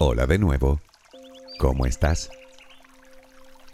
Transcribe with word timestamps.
Hola 0.00 0.28
de 0.28 0.38
nuevo. 0.38 0.80
¿Cómo 1.58 1.84
estás? 1.84 2.30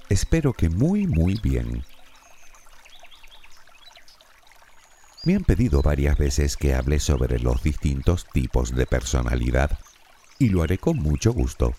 Espero 0.08 0.54
que 0.54 0.70
muy 0.70 1.06
muy 1.06 1.38
bien. 1.42 1.84
Me 5.24 5.34
han 5.34 5.44
pedido 5.44 5.82
varias 5.82 6.16
veces 6.16 6.56
que 6.56 6.74
hable 6.74 6.98
sobre 6.98 7.40
los 7.40 7.62
distintos 7.62 8.24
tipos 8.32 8.74
de 8.74 8.86
personalidad 8.86 9.78
y 10.38 10.48
lo 10.48 10.62
haré 10.62 10.78
con 10.78 10.96
mucho 10.96 11.30
gusto, 11.34 11.74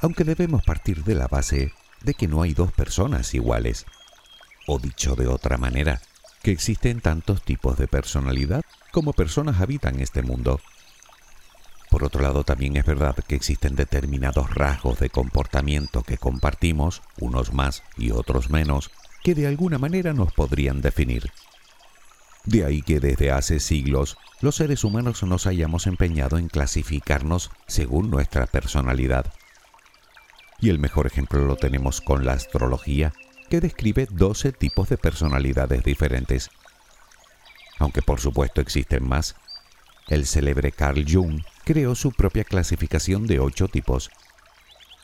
aunque 0.00 0.24
debemos 0.24 0.64
partir 0.64 1.04
de 1.04 1.14
la 1.14 1.28
base 1.28 1.72
de 2.02 2.14
que 2.14 2.26
no 2.26 2.42
hay 2.42 2.54
dos 2.54 2.72
personas 2.72 3.34
iguales, 3.34 3.86
o 4.66 4.80
dicho 4.80 5.14
de 5.14 5.28
otra 5.28 5.58
manera, 5.58 6.02
que 6.42 6.50
existen 6.50 7.00
tantos 7.00 7.42
tipos 7.42 7.78
de 7.78 7.86
personalidad 7.86 8.62
como 8.90 9.12
personas 9.12 9.60
habitan 9.60 10.00
este 10.00 10.22
mundo. 10.22 10.60
Otro 12.04 12.20
lado, 12.20 12.44
también 12.44 12.76
es 12.76 12.84
verdad 12.84 13.16
que 13.26 13.34
existen 13.34 13.76
determinados 13.76 14.54
rasgos 14.54 14.98
de 14.98 15.08
comportamiento 15.08 16.02
que 16.02 16.18
compartimos, 16.18 17.00
unos 17.18 17.54
más 17.54 17.82
y 17.96 18.10
otros 18.10 18.50
menos, 18.50 18.90
que 19.22 19.34
de 19.34 19.46
alguna 19.46 19.78
manera 19.78 20.12
nos 20.12 20.30
podrían 20.34 20.82
definir. 20.82 21.30
De 22.44 22.62
ahí 22.66 22.82
que 22.82 23.00
desde 23.00 23.30
hace 23.30 23.58
siglos 23.58 24.18
los 24.42 24.56
seres 24.56 24.84
humanos 24.84 25.22
nos 25.22 25.46
hayamos 25.46 25.86
empeñado 25.86 26.36
en 26.36 26.48
clasificarnos 26.48 27.50
según 27.66 28.10
nuestra 28.10 28.46
personalidad. 28.46 29.32
Y 30.60 30.68
el 30.68 30.78
mejor 30.78 31.06
ejemplo 31.06 31.40
lo 31.46 31.56
tenemos 31.56 32.02
con 32.02 32.26
la 32.26 32.34
astrología, 32.34 33.14
que 33.48 33.62
describe 33.62 34.06
12 34.10 34.52
tipos 34.52 34.90
de 34.90 34.98
personalidades 34.98 35.82
diferentes. 35.84 36.50
Aunque 37.78 38.02
por 38.02 38.20
supuesto 38.20 38.60
existen 38.60 39.08
más, 39.08 39.36
el 40.08 40.26
célebre 40.26 40.72
Carl 40.72 41.04
Jung 41.10 41.42
creó 41.64 41.94
su 41.94 42.12
propia 42.12 42.44
clasificación 42.44 43.26
de 43.26 43.40
8 43.40 43.68
tipos. 43.68 44.10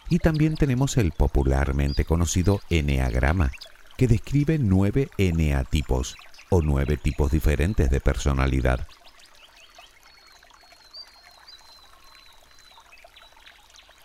Y 0.08 0.18
también 0.18 0.56
tenemos 0.56 0.96
el 0.96 1.12
popularmente 1.12 2.04
conocido 2.04 2.60
Enneagrama, 2.68 3.50
que 3.96 4.08
describe 4.08 4.58
9 4.58 5.08
eneatipos, 5.18 6.16
o 6.50 6.62
9 6.62 6.96
tipos 6.96 7.30
diferentes 7.30 7.90
de 7.90 8.00
personalidad. 8.00 8.86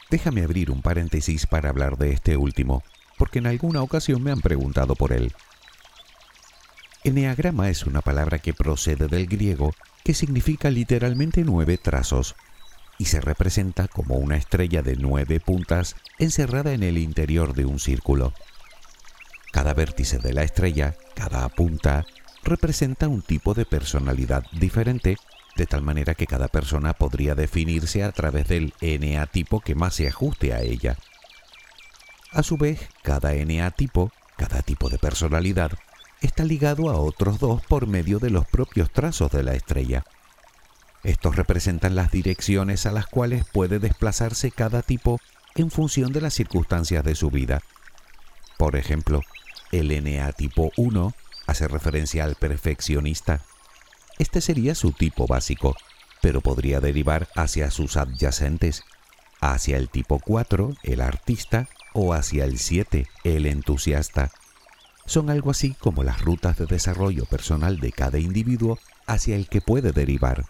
Déjame 0.09 0.43
abrir 0.43 0.69
un 0.71 0.81
paréntesis 0.81 1.47
para 1.47 1.69
hablar 1.69 1.97
de 1.97 2.11
este 2.11 2.37
último, 2.37 2.83
porque 3.17 3.39
en 3.39 3.47
alguna 3.47 3.81
ocasión 3.81 4.23
me 4.23 4.31
han 4.31 4.41
preguntado 4.41 4.95
por 4.95 5.11
él. 5.11 5.33
Enneagrama 7.05 7.69
es 7.69 7.85
una 7.85 8.01
palabra 8.01 8.39
que 8.39 8.55
procede 8.55 9.07
del 9.07 9.27
griego 9.27 9.75
que 10.03 10.15
significa 10.15 10.71
literalmente 10.71 11.43
nueve 11.43 11.77
trazos 11.77 12.35
y 12.97 13.05
se 13.05 13.21
representa 13.21 13.87
como 13.87 14.15
una 14.15 14.37
estrella 14.37 14.81
de 14.81 14.95
nueve 14.95 15.39
puntas 15.39 15.95
encerrada 16.17 16.73
en 16.73 16.81
el 16.81 16.97
interior 16.97 17.53
de 17.53 17.65
un 17.65 17.79
círculo. 17.79 18.33
Cada 19.51 19.75
vértice 19.75 20.17
de 20.17 20.33
la 20.33 20.41
estrella, 20.41 20.95
cada 21.13 21.47
punta, 21.49 22.07
representa 22.43 23.07
un 23.07 23.21
tipo 23.21 23.53
de 23.53 23.65
personalidad 23.65 24.43
diferente, 24.53 25.17
de 25.55 25.67
tal 25.67 25.83
manera 25.83 26.15
que 26.15 26.25
cada 26.25 26.47
persona 26.47 26.93
podría 26.93 27.35
definirse 27.35 28.03
a 28.03 28.11
través 28.13 28.47
del 28.47 28.73
tipo 29.31 29.59
que 29.59 29.75
más 29.75 29.93
se 29.93 30.07
ajuste 30.07 30.53
a 30.53 30.61
ella. 30.61 30.97
A 32.31 32.41
su 32.41 32.57
vez, 32.57 32.89
cada 33.03 33.31
tipo, 33.75 34.11
cada 34.37 34.63
tipo 34.63 34.89
de 34.89 34.97
personalidad, 34.97 35.71
está 36.25 36.43
ligado 36.43 36.89
a 36.89 36.99
otros 36.99 37.39
dos 37.39 37.61
por 37.65 37.87
medio 37.87 38.19
de 38.19 38.29
los 38.29 38.45
propios 38.45 38.91
trazos 38.91 39.31
de 39.31 39.43
la 39.43 39.53
estrella. 39.53 40.03
Estos 41.03 41.35
representan 41.35 41.95
las 41.95 42.11
direcciones 42.11 42.85
a 42.85 42.91
las 42.91 43.05
cuales 43.05 43.45
puede 43.45 43.79
desplazarse 43.79 44.51
cada 44.51 44.81
tipo 44.81 45.19
en 45.53 45.69
función 45.69 46.11
de 46.11 46.21
las 46.21 46.33
circunstancias 46.33 47.03
de 47.03 47.15
su 47.15 47.29
vida. 47.29 47.61
Por 48.57 48.75
ejemplo, 48.75 49.21
el 49.71 49.89
NA 50.03 50.31
tipo 50.33 50.71
1 50.77 51.13
hace 51.45 51.67
referencia 51.67 52.23
al 52.23 52.35
perfeccionista. 52.35 53.41
Este 54.17 54.41
sería 54.41 54.73
su 54.73 54.93
tipo 54.93 55.27
básico, 55.27 55.75
pero 56.21 56.41
podría 56.41 56.79
derivar 56.79 57.27
hacia 57.35 57.69
sus 57.69 57.97
adyacentes, 57.97 58.83
hacia 59.41 59.77
el 59.77 59.89
tipo 59.89 60.19
4, 60.19 60.73
el 60.83 61.01
artista, 61.01 61.67
o 61.93 62.13
hacia 62.13 62.45
el 62.45 62.57
7, 62.57 63.07
el 63.23 63.45
entusiasta. 63.45 64.31
Son 65.05 65.29
algo 65.29 65.51
así 65.51 65.73
como 65.73 66.03
las 66.03 66.21
rutas 66.21 66.57
de 66.57 66.65
desarrollo 66.65 67.25
personal 67.25 67.79
de 67.79 67.91
cada 67.91 68.19
individuo 68.19 68.79
hacia 69.05 69.35
el 69.35 69.47
que 69.47 69.61
puede 69.61 69.91
derivar. 69.91 70.45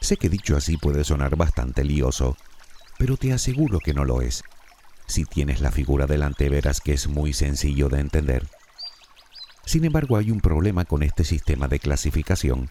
Sé 0.00 0.16
que 0.16 0.28
dicho 0.28 0.56
así 0.56 0.76
puede 0.76 1.04
sonar 1.04 1.36
bastante 1.36 1.84
lioso, 1.84 2.36
pero 2.98 3.16
te 3.16 3.32
aseguro 3.32 3.78
que 3.78 3.94
no 3.94 4.04
lo 4.04 4.22
es. 4.22 4.42
Si 5.06 5.24
tienes 5.24 5.60
la 5.60 5.70
figura 5.70 6.06
delante 6.06 6.48
verás 6.48 6.80
que 6.80 6.92
es 6.92 7.08
muy 7.08 7.32
sencillo 7.32 7.88
de 7.88 8.00
entender. 8.00 8.48
Sin 9.64 9.84
embargo, 9.84 10.16
hay 10.16 10.30
un 10.30 10.40
problema 10.40 10.84
con 10.84 11.02
este 11.02 11.24
sistema 11.24 11.68
de 11.68 11.78
clasificación, 11.78 12.70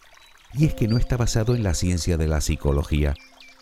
y 0.54 0.66
es 0.66 0.74
que 0.74 0.88
no 0.88 0.98
está 0.98 1.16
basado 1.16 1.56
en 1.56 1.64
la 1.64 1.76
ciencia 1.76 2.18
de 2.18 2.28
la 2.28 2.42
psicología, 2.42 3.14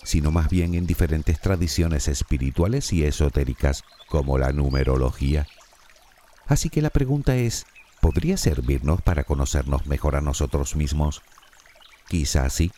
sino 0.06 0.32
más 0.32 0.50
bien 0.50 0.76
en 0.76 0.88
diferentes 0.88 1.40
tradiciones 1.42 2.08
espirituales 2.08 2.94
y 2.94 3.04
esotéricas, 3.04 3.84
como 4.08 4.38
la 4.38 4.52
numerología. 4.54 5.48
Así 6.48 6.70
que 6.70 6.82
la 6.82 6.92
pregunta 6.92 7.36
es, 7.36 7.66
¿podría 8.02 8.38
servirnos 8.38 9.02
para 9.02 9.24
conocernos 9.24 9.88
mejor 9.88 10.16
a 10.16 10.22
nosotros 10.22 10.76
mismos? 10.76 11.22
Quizás 12.08 12.54
sí, 12.54 12.72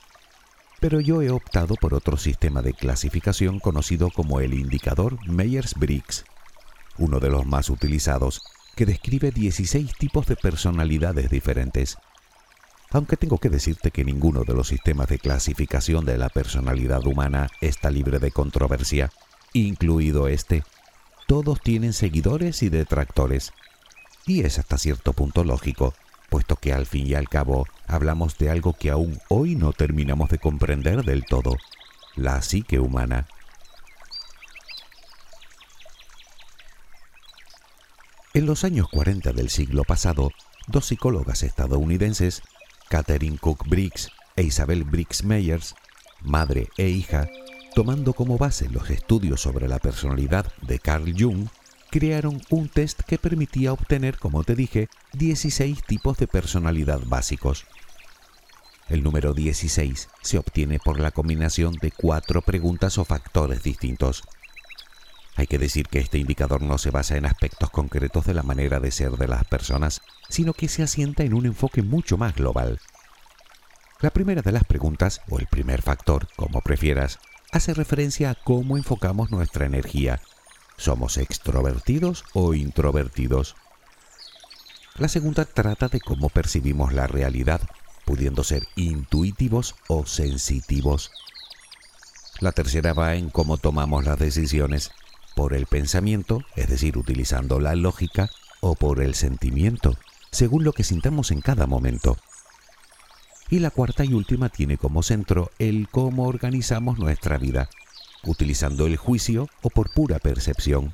pero 0.80 1.02
yo 1.02 1.22
he 1.22 1.30
optado 1.30 1.76
por 1.76 1.94
otro 1.94 2.18
sistema 2.18 2.62
de 2.62 2.74
clasificación 2.74 3.60
conocido 3.60 4.10
como 4.10 4.40
el 4.40 4.54
indicador 4.54 5.18
Myers-Briggs, 5.28 6.24
uno 6.98 7.20
de 7.20 7.30
los 7.30 7.46
más 7.46 7.70
utilizados, 7.70 8.42
que 8.76 8.86
describe 8.86 9.32
16 9.32 9.94
tipos 9.98 10.28
de 10.28 10.36
personalidades 10.36 11.30
diferentes 11.30 11.98
aunque 12.92 13.18
tengo 13.18 13.38
que 13.38 13.50
decirte 13.50 13.92
que 13.92 14.06
ninguno 14.06 14.44
de 14.44 14.54
los 14.54 14.70
sistemas 14.70 15.08
de 15.08 15.20
clasificación 15.20 16.06
de 16.06 16.18
la 16.18 16.30
personalidad 16.30 17.06
humana 17.06 17.50
está 17.62 17.90
libre 17.90 18.20
de 18.20 18.32
controversia, 18.32 19.12
incluido 19.54 20.28
este. 20.28 20.64
Todos 21.28 21.62
tienen 21.62 21.94
seguidores 21.94 22.64
y 22.64 22.70
detractores. 22.70 23.52
Y 24.26 24.44
es 24.44 24.60
hasta 24.60 24.78
cierto 24.78 25.14
punto 25.14 25.44
lógico, 25.44 25.94
puesto 26.30 26.56
que 26.56 26.74
al 26.74 26.86
fin 26.86 27.08
y 27.08 27.16
al 27.16 27.30
cabo 27.30 27.68
hablamos 27.88 28.38
de 28.38 28.50
algo 28.50 28.74
que 28.74 28.90
aún 28.90 29.20
hoy 29.28 29.56
no 29.56 29.74
terminamos 29.74 30.30
de 30.30 30.40
comprender 30.40 31.04
del 31.04 31.26
todo, 31.26 31.58
la 32.16 32.42
psique 32.42 32.80
humana. 32.80 33.28
En 38.34 38.46
los 38.46 38.64
años 38.64 38.88
40 38.90 39.34
del 39.34 39.50
siglo 39.50 39.84
pasado, 39.84 40.32
dos 40.68 40.86
psicólogas 40.86 41.44
estadounidenses 41.44 42.44
Catherine 42.90 43.38
Cook 43.38 43.68
Briggs 43.68 44.10
e 44.36 44.44
Isabel 44.44 44.84
Briggs 44.84 45.24
Meyers, 45.24 45.76
madre 46.22 46.70
e 46.78 46.88
hija, 46.88 47.28
tomando 47.76 48.14
como 48.14 48.38
base 48.38 48.70
los 48.70 48.90
estudios 48.90 49.42
sobre 49.42 49.68
la 49.68 49.80
personalidad 49.80 50.52
de 50.62 50.80
Carl 50.80 51.14
Jung, 51.18 51.48
crearon 51.90 52.42
un 52.50 52.70
test 52.70 53.02
que 53.02 53.18
permitía 53.18 53.74
obtener, 53.74 54.18
como 54.18 54.44
te 54.44 54.56
dije, 54.56 54.90
16 55.14 55.84
tipos 55.84 56.18
de 56.18 56.28
personalidad 56.28 57.02
básicos. 57.06 57.66
El 58.90 59.04
número 59.04 59.34
16 59.34 60.08
se 60.22 60.38
obtiene 60.38 60.80
por 60.80 61.00
la 61.00 61.12
combinación 61.12 61.74
de 61.74 61.92
cuatro 61.92 62.42
preguntas 62.42 62.98
o 62.98 63.06
factores 63.06 63.64
distintos. 63.64 64.24
Hay 65.36 65.46
que 65.46 65.60
decir 65.60 65.88
que 65.88 66.00
este 66.00 66.18
indicador 66.18 66.64
no 66.64 66.80
se 66.80 66.90
basa 66.90 67.16
en 67.16 67.26
aspectos 67.26 67.70
concretos 67.70 68.26
de 68.26 68.34
la 68.34 68.44
manera 68.44 68.80
de 68.80 68.92
ser 68.92 69.12
de 69.12 69.28
las 69.28 69.44
personas, 69.46 70.02
sino 70.30 70.54
que 70.54 70.68
se 70.68 70.82
asienta 70.82 71.24
en 71.24 71.36
un 71.36 71.46
enfoque 71.46 71.84
mucho 71.84 72.18
más 72.18 72.36
global. 72.36 72.80
La 74.00 74.12
primera 74.12 74.44
de 74.44 74.52
las 74.52 74.64
preguntas, 74.64 75.22
o 75.28 75.40
el 75.40 75.48
primer 75.48 75.82
factor, 75.82 76.28
como 76.36 76.62
prefieras, 76.62 77.18
hace 77.52 77.74
referencia 77.74 78.30
a 78.30 78.36
cómo 78.36 78.78
enfocamos 78.78 79.32
nuestra 79.32 79.66
energía. 79.66 80.22
¿Somos 80.78 81.18
extrovertidos 81.18 82.24
o 82.34 82.54
introvertidos? 82.54 83.56
La 84.98 85.08
segunda 85.08 85.46
trata 85.46 85.88
de 85.88 86.00
cómo 86.00 86.30
percibimos 86.30 86.94
la 86.94 87.08
realidad, 87.08 87.62
pudiendo 88.06 88.44
ser 88.44 88.68
intuitivos 88.76 89.74
o 89.88 90.06
sensitivos. 90.06 91.12
La 92.40 92.52
tercera 92.52 92.94
va 92.94 93.16
en 93.16 93.32
cómo 93.32 93.58
tomamos 93.58 94.06
las 94.06 94.20
decisiones, 94.20 94.92
por 95.36 95.56
el 95.56 95.66
pensamiento, 95.66 96.44
es 96.56 96.70
decir, 96.70 97.00
utilizando 97.00 97.60
la 97.60 97.74
lógica, 97.74 98.30
o 98.60 98.76
por 98.76 99.02
el 99.02 99.16
sentimiento, 99.16 99.98
según 100.32 100.64
lo 100.64 100.74
que 100.74 100.84
sintamos 100.84 101.32
en 101.32 101.42
cada 101.42 101.66
momento. 101.66 102.16
Y 103.50 103.60
la 103.60 103.72
cuarta 103.72 104.04
y 104.04 104.14
última 104.14 104.50
tiene 104.50 104.78
como 104.78 105.04
centro 105.04 105.52
el 105.58 105.88
cómo 105.90 106.28
organizamos 106.28 107.00
nuestra 107.00 107.38
vida, 107.38 107.70
utilizando 108.24 108.86
el 108.88 108.98
juicio 108.98 109.48
o 109.62 109.70
por 109.70 109.92
pura 109.92 110.20
percepción, 110.20 110.94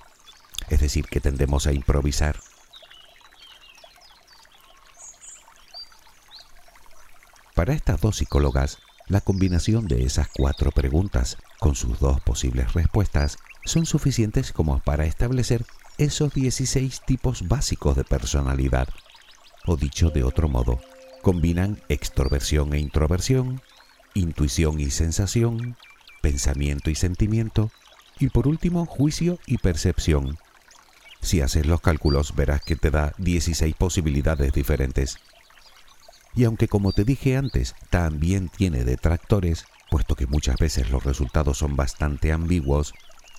es 0.70 0.80
decir, 0.80 1.06
que 1.08 1.20
tendemos 1.20 1.66
a 1.66 1.74
improvisar. 1.74 2.40
Para 7.56 7.74
estas 7.74 8.02
dos 8.02 8.18
psicólogas, 8.18 8.80
la 9.08 9.22
combinación 9.22 9.88
de 9.88 10.04
esas 10.04 10.28
cuatro 10.34 10.72
preguntas 10.72 11.38
con 11.60 11.76
sus 11.76 12.00
dos 12.00 12.22
posibles 12.22 12.74
respuestas 12.74 13.38
son 13.66 13.86
suficientes 13.86 14.52
como 14.52 14.80
para 14.80 15.06
establecer 15.06 15.66
esos 15.98 16.34
16 16.34 17.02
tipos 17.06 17.48
básicos 17.48 17.96
de 17.96 18.04
personalidad. 18.04 18.88
O 19.66 19.78
dicho 19.78 20.10
de 20.10 20.24
otro 20.24 20.50
modo, 20.50 20.82
combinan 21.24 21.82
extroversión 21.88 22.74
e 22.74 22.80
introversión, 22.80 23.62
intuición 24.14 24.82
y 24.82 24.92
sensación, 24.92 25.78
pensamiento 26.22 26.92
y 26.92 26.96
sentimiento, 26.96 27.72
y 28.20 28.28
por 28.28 28.46
último 28.46 28.86
juicio 28.86 29.40
y 29.48 29.58
percepción. 29.58 30.38
Si 31.22 31.40
haces 31.40 31.66
los 31.66 31.80
cálculos 31.80 32.36
verás 32.36 32.62
que 32.62 32.76
te 32.76 32.92
da 32.92 33.14
16 33.20 33.74
posibilidades 33.76 34.52
diferentes. 34.52 35.18
Y 36.36 36.44
aunque 36.44 36.68
como 36.68 36.92
te 36.92 37.06
dije 37.06 37.38
antes, 37.38 37.74
también 37.90 38.50
tiene 38.50 38.84
detractores, 38.84 39.66
puesto 39.90 40.16
que 40.16 40.28
muchas 40.28 40.58
veces 40.58 40.92
los 40.92 41.06
resultados 41.06 41.60
son 41.60 41.78
bastante 41.78 42.34
ambiguos, 42.34 42.94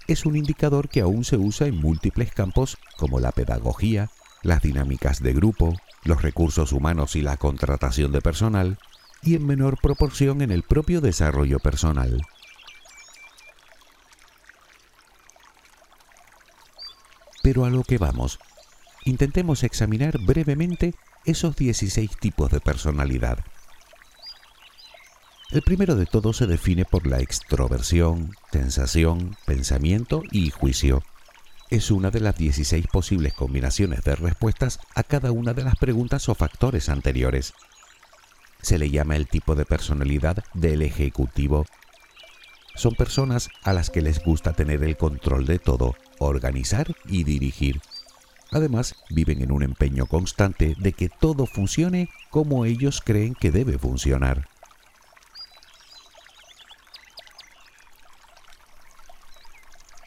es 0.08 0.24
un 0.24 0.36
indicador 0.36 0.88
que 0.88 1.02
aún 1.02 1.24
se 1.24 1.36
usa 1.36 1.66
en 1.66 1.76
múltiples 1.76 2.32
campos 2.32 2.78
como 2.96 3.20
la 3.20 3.32
pedagogía, 3.32 4.10
las 4.42 4.62
dinámicas 4.62 5.22
de 5.22 5.34
grupo, 5.34 5.74
los 6.04 6.22
recursos 6.22 6.72
humanos 6.72 7.16
y 7.16 7.22
la 7.22 7.36
contratación 7.36 8.12
de 8.12 8.20
personal, 8.20 8.78
y 9.22 9.34
en 9.34 9.46
menor 9.46 9.78
proporción 9.80 10.42
en 10.42 10.50
el 10.50 10.62
propio 10.62 11.00
desarrollo 11.00 11.58
personal. 11.58 12.20
Pero 17.42 17.64
a 17.64 17.70
lo 17.70 17.82
que 17.82 17.98
vamos, 17.98 18.38
intentemos 19.04 19.64
examinar 19.64 20.18
brevemente 20.18 20.94
esos 21.24 21.56
16 21.56 22.16
tipos 22.18 22.50
de 22.50 22.60
personalidad. 22.60 23.44
El 25.50 25.62
primero 25.62 25.94
de 25.94 26.06
todos 26.06 26.38
se 26.38 26.46
define 26.46 26.84
por 26.84 27.06
la 27.06 27.20
extroversión, 27.20 28.34
sensación, 28.50 29.36
pensamiento 29.46 30.22
y 30.32 30.50
juicio. 30.50 31.02
Es 31.74 31.90
una 31.90 32.12
de 32.12 32.20
las 32.20 32.36
16 32.36 32.86
posibles 32.86 33.34
combinaciones 33.34 34.04
de 34.04 34.14
respuestas 34.14 34.78
a 34.94 35.02
cada 35.02 35.32
una 35.32 35.54
de 35.54 35.64
las 35.64 35.74
preguntas 35.74 36.28
o 36.28 36.36
factores 36.36 36.88
anteriores. 36.88 37.52
Se 38.62 38.78
le 38.78 38.90
llama 38.90 39.16
el 39.16 39.26
tipo 39.26 39.56
de 39.56 39.64
personalidad 39.64 40.44
del 40.54 40.82
ejecutivo. 40.82 41.66
Son 42.76 42.94
personas 42.94 43.48
a 43.64 43.72
las 43.72 43.90
que 43.90 44.02
les 44.02 44.22
gusta 44.22 44.52
tener 44.52 44.84
el 44.84 44.96
control 44.96 45.46
de 45.46 45.58
todo, 45.58 45.96
organizar 46.20 46.94
y 47.06 47.24
dirigir. 47.24 47.80
Además, 48.52 48.94
viven 49.10 49.42
en 49.42 49.50
un 49.50 49.64
empeño 49.64 50.06
constante 50.06 50.76
de 50.78 50.92
que 50.92 51.08
todo 51.08 51.44
funcione 51.44 52.08
como 52.30 52.66
ellos 52.66 53.02
creen 53.04 53.34
que 53.34 53.50
debe 53.50 53.78
funcionar. 53.78 54.46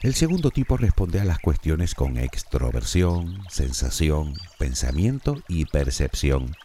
El 0.02 0.14
segundo 0.14 0.52
tipo 0.52 0.78
responde 0.78 1.20
a 1.20 1.26
las 1.26 1.40
cuestiones 1.40 1.96
con 1.96 2.18
extroversión, 2.18 3.42
sensación, 3.50 4.36
pensamiento 4.60 5.42
y 5.48 5.66
percepción. 5.66 6.56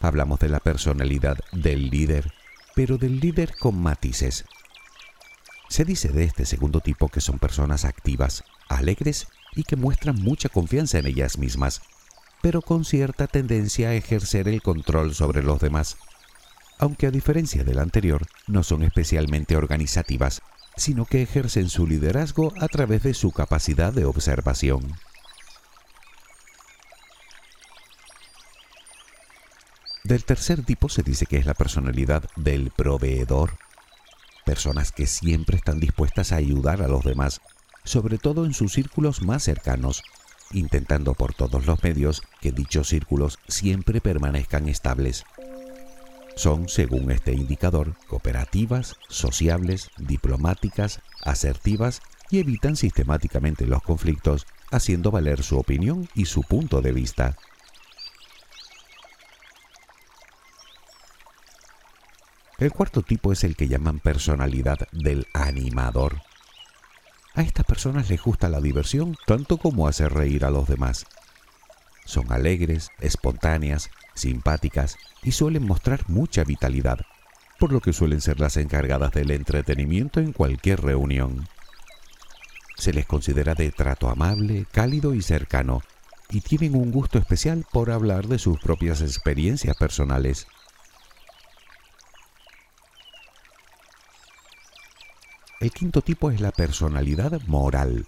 Hablamos 0.00 0.38
de 0.40 0.50
la 0.50 0.60
personalidad 0.60 1.38
del 1.52 1.88
líder, 1.88 2.30
pero 2.74 2.98
del 2.98 3.20
líder 3.20 3.56
con 3.56 3.80
matices. 3.80 4.44
Se 5.70 5.86
dice 5.86 6.10
de 6.10 6.24
este 6.24 6.44
segundo 6.44 6.80
tipo 6.80 7.08
que 7.08 7.22
son 7.22 7.38
personas 7.38 7.86
activas, 7.86 8.44
alegres 8.68 9.28
y 9.54 9.62
que 9.62 9.76
muestran 9.76 10.16
mucha 10.16 10.50
confianza 10.50 10.98
en 10.98 11.06
ellas 11.06 11.38
mismas, 11.38 11.80
pero 12.42 12.60
con 12.60 12.84
cierta 12.84 13.28
tendencia 13.28 13.88
a 13.88 13.94
ejercer 13.94 14.46
el 14.46 14.60
control 14.60 15.14
sobre 15.14 15.42
los 15.42 15.58
demás. 15.58 15.96
Aunque 16.78 17.06
a 17.06 17.10
diferencia 17.10 17.64
del 17.64 17.78
anterior, 17.78 18.26
no 18.46 18.62
son 18.62 18.82
especialmente 18.82 19.56
organizativas, 19.56 20.42
sino 20.76 21.04
que 21.06 21.22
ejercen 21.22 21.68
su 21.68 21.86
liderazgo 21.86 22.52
a 22.60 22.68
través 22.68 23.02
de 23.02 23.14
su 23.14 23.32
capacidad 23.32 23.92
de 23.92 24.04
observación. 24.04 24.92
Del 30.04 30.24
tercer 30.24 30.64
tipo 30.64 30.88
se 30.88 31.02
dice 31.02 31.26
que 31.26 31.38
es 31.38 31.46
la 31.46 31.54
personalidad 31.54 32.24
del 32.36 32.70
proveedor 32.70 33.58
personas 34.46 34.92
que 34.92 35.06
siempre 35.06 35.56
están 35.56 35.80
dispuestas 35.80 36.30
a 36.30 36.36
ayudar 36.36 36.80
a 36.80 36.88
los 36.88 37.04
demás, 37.04 37.40
sobre 37.84 38.16
todo 38.16 38.46
en 38.46 38.54
sus 38.54 38.72
círculos 38.72 39.20
más 39.20 39.42
cercanos, 39.42 40.04
intentando 40.52 41.14
por 41.14 41.34
todos 41.34 41.66
los 41.66 41.82
medios 41.82 42.22
que 42.40 42.52
dichos 42.52 42.88
círculos 42.88 43.40
siempre 43.48 44.00
permanezcan 44.00 44.68
estables. 44.68 45.24
Son, 46.36 46.68
según 46.68 47.10
este 47.10 47.32
indicador, 47.32 47.94
cooperativas, 48.06 48.96
sociables, 49.08 49.88
diplomáticas, 49.96 51.00
asertivas 51.24 52.02
y 52.30 52.40
evitan 52.40 52.76
sistemáticamente 52.76 53.66
los 53.66 53.82
conflictos, 53.82 54.46
haciendo 54.70 55.10
valer 55.10 55.42
su 55.42 55.58
opinión 55.58 56.08
y 56.14 56.26
su 56.26 56.42
punto 56.42 56.82
de 56.82 56.92
vista. 56.92 57.36
El 62.58 62.70
cuarto 62.70 63.00
tipo 63.00 63.32
es 63.32 63.42
el 63.42 63.56
que 63.56 63.68
llaman 63.68 63.98
personalidad 63.98 64.88
del 64.92 65.26
animador. 65.32 66.20
A 67.34 67.42
estas 67.42 67.64
personas 67.64 68.10
les 68.10 68.22
gusta 68.22 68.50
la 68.50 68.60
diversión 68.60 69.16
tanto 69.26 69.56
como 69.56 69.88
hacer 69.88 70.12
reír 70.12 70.44
a 70.44 70.50
los 70.50 70.68
demás. 70.68 71.06
Son 72.04 72.30
alegres, 72.30 72.90
espontáneas, 72.98 73.90
simpáticas 74.16 74.96
y 75.22 75.32
suelen 75.32 75.64
mostrar 75.66 76.08
mucha 76.08 76.42
vitalidad, 76.44 77.00
por 77.58 77.72
lo 77.72 77.80
que 77.80 77.92
suelen 77.92 78.20
ser 78.20 78.40
las 78.40 78.56
encargadas 78.56 79.12
del 79.12 79.30
entretenimiento 79.30 80.20
en 80.20 80.32
cualquier 80.32 80.82
reunión. 80.82 81.48
Se 82.76 82.92
les 82.92 83.06
considera 83.06 83.54
de 83.54 83.70
trato 83.70 84.08
amable, 84.08 84.66
cálido 84.70 85.14
y 85.14 85.22
cercano, 85.22 85.82
y 86.30 86.40
tienen 86.40 86.74
un 86.74 86.90
gusto 86.90 87.18
especial 87.18 87.64
por 87.72 87.90
hablar 87.90 88.26
de 88.26 88.38
sus 88.38 88.58
propias 88.58 89.00
experiencias 89.00 89.76
personales. 89.76 90.46
El 95.60 95.70
quinto 95.70 96.02
tipo 96.02 96.30
es 96.30 96.40
la 96.40 96.52
personalidad 96.52 97.40
moral. 97.46 98.06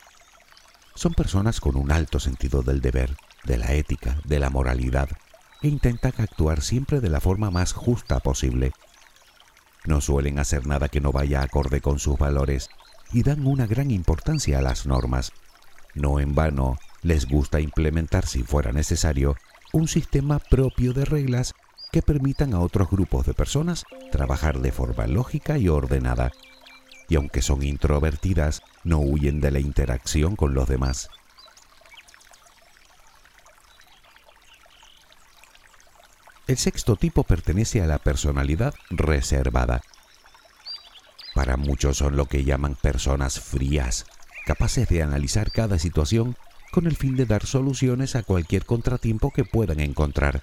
Son 0.94 1.14
personas 1.14 1.60
con 1.60 1.76
un 1.76 1.90
alto 1.92 2.20
sentido 2.20 2.62
del 2.62 2.80
deber, 2.80 3.16
de 3.44 3.56
la 3.56 3.72
ética, 3.72 4.20
de 4.24 4.38
la 4.38 4.50
moralidad, 4.50 5.08
e 5.62 5.68
intentan 5.68 6.12
actuar 6.18 6.62
siempre 6.62 7.00
de 7.00 7.08
la 7.08 7.20
forma 7.20 7.50
más 7.50 7.72
justa 7.72 8.20
posible. 8.20 8.72
No 9.84 10.00
suelen 10.00 10.38
hacer 10.38 10.66
nada 10.66 10.88
que 10.88 11.00
no 11.00 11.12
vaya 11.12 11.42
acorde 11.42 11.80
con 11.80 11.98
sus 11.98 12.18
valores 12.18 12.68
y 13.12 13.22
dan 13.22 13.46
una 13.46 13.66
gran 13.66 13.90
importancia 13.90 14.58
a 14.58 14.62
las 14.62 14.86
normas. 14.86 15.32
No 15.94 16.20
en 16.20 16.34
vano 16.34 16.78
les 17.02 17.26
gusta 17.26 17.60
implementar, 17.60 18.26
si 18.26 18.42
fuera 18.42 18.72
necesario, 18.72 19.36
un 19.72 19.88
sistema 19.88 20.38
propio 20.38 20.92
de 20.92 21.04
reglas 21.04 21.54
que 21.92 22.02
permitan 22.02 22.54
a 22.54 22.60
otros 22.60 22.90
grupos 22.90 23.26
de 23.26 23.34
personas 23.34 23.84
trabajar 24.12 24.60
de 24.60 24.72
forma 24.72 25.06
lógica 25.06 25.58
y 25.58 25.68
ordenada 25.68 26.32
y 27.08 27.16
aunque 27.16 27.42
son 27.42 27.62
introvertidas, 27.62 28.62
no 28.84 28.98
huyen 28.98 29.40
de 29.40 29.50
la 29.50 29.60
interacción 29.60 30.36
con 30.36 30.54
los 30.54 30.68
demás. 30.68 31.08
El 36.48 36.56
sexto 36.56 36.96
tipo 36.96 37.24
pertenece 37.24 37.82
a 37.82 37.86
la 37.86 37.98
personalidad 37.98 38.74
reservada. 38.88 39.82
Para 41.34 41.58
muchos 41.58 41.98
son 41.98 42.16
lo 42.16 42.24
que 42.24 42.42
llaman 42.42 42.74
personas 42.74 43.38
frías, 43.38 44.06
capaces 44.46 44.88
de 44.88 45.02
analizar 45.02 45.52
cada 45.52 45.78
situación 45.78 46.36
con 46.72 46.86
el 46.86 46.96
fin 46.96 47.16
de 47.16 47.26
dar 47.26 47.44
soluciones 47.44 48.16
a 48.16 48.22
cualquier 48.22 48.64
contratiempo 48.64 49.30
que 49.30 49.44
puedan 49.44 49.78
encontrar, 49.78 50.42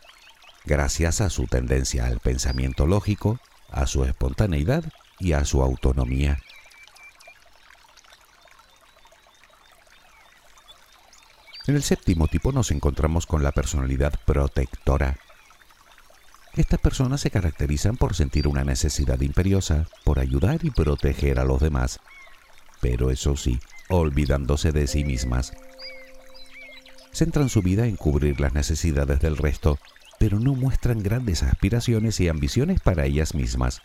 gracias 0.64 1.22
a 1.22 1.32
su 1.32 1.48
tendencia 1.48 2.06
al 2.06 2.20
pensamiento 2.20 2.86
lógico, 2.86 3.40
a 3.72 3.88
su 3.88 4.04
espontaneidad 4.04 4.84
y 5.20 5.34
a 5.34 5.44
su 5.44 5.64
autonomía. 5.64 6.38
En 11.66 11.76
el 11.76 11.82
séptimo 11.82 12.28
tipo 12.28 12.52
nos 12.52 12.70
encontramos 12.70 13.26
con 13.26 13.42
la 13.42 13.52
personalidad 13.52 14.14
protectora. 14.24 15.18
Estas 16.56 16.80
personas 16.80 17.20
se 17.20 17.32
caracterizan 17.32 17.98
por 17.98 18.16
sentir 18.16 18.48
una 18.48 18.64
necesidad 18.64 19.20
imperiosa, 19.20 19.88
por 20.06 20.20
ayudar 20.20 20.64
y 20.64 20.70
proteger 20.70 21.38
a 21.38 21.44
los 21.44 21.60
demás, 21.60 22.00
pero 22.80 23.12
eso 23.12 23.36
sí, 23.36 23.60
olvidándose 23.90 24.72
de 24.72 24.88
sí 24.88 25.04
mismas. 25.04 25.52
Centran 27.12 27.50
su 27.50 27.62
vida 27.62 27.88
en 27.88 27.98
cubrir 27.98 28.40
las 28.40 28.54
necesidades 28.54 29.20
del 29.20 29.36
resto, 29.36 29.80
pero 30.18 30.40
no 30.40 30.54
muestran 30.54 31.04
grandes 31.04 31.44
aspiraciones 31.44 32.22
y 32.22 32.30
ambiciones 32.30 32.80
para 32.80 33.06
ellas 33.06 33.36
mismas. 33.36 33.82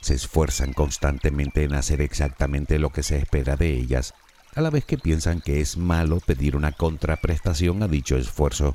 Se 0.00 0.14
esfuerzan 0.14 0.72
constantemente 0.72 1.64
en 1.64 1.74
hacer 1.74 2.00
exactamente 2.00 2.78
lo 2.78 2.88
que 2.88 3.02
se 3.02 3.18
espera 3.18 3.56
de 3.56 3.74
ellas, 3.74 4.14
a 4.54 4.62
la 4.62 4.70
vez 4.70 4.86
que 4.86 4.96
piensan 4.96 5.42
que 5.42 5.60
es 5.60 5.76
malo 5.76 6.20
pedir 6.20 6.56
una 6.56 6.72
contraprestación 6.72 7.82
a 7.82 7.88
dicho 7.88 8.16
esfuerzo, 8.16 8.74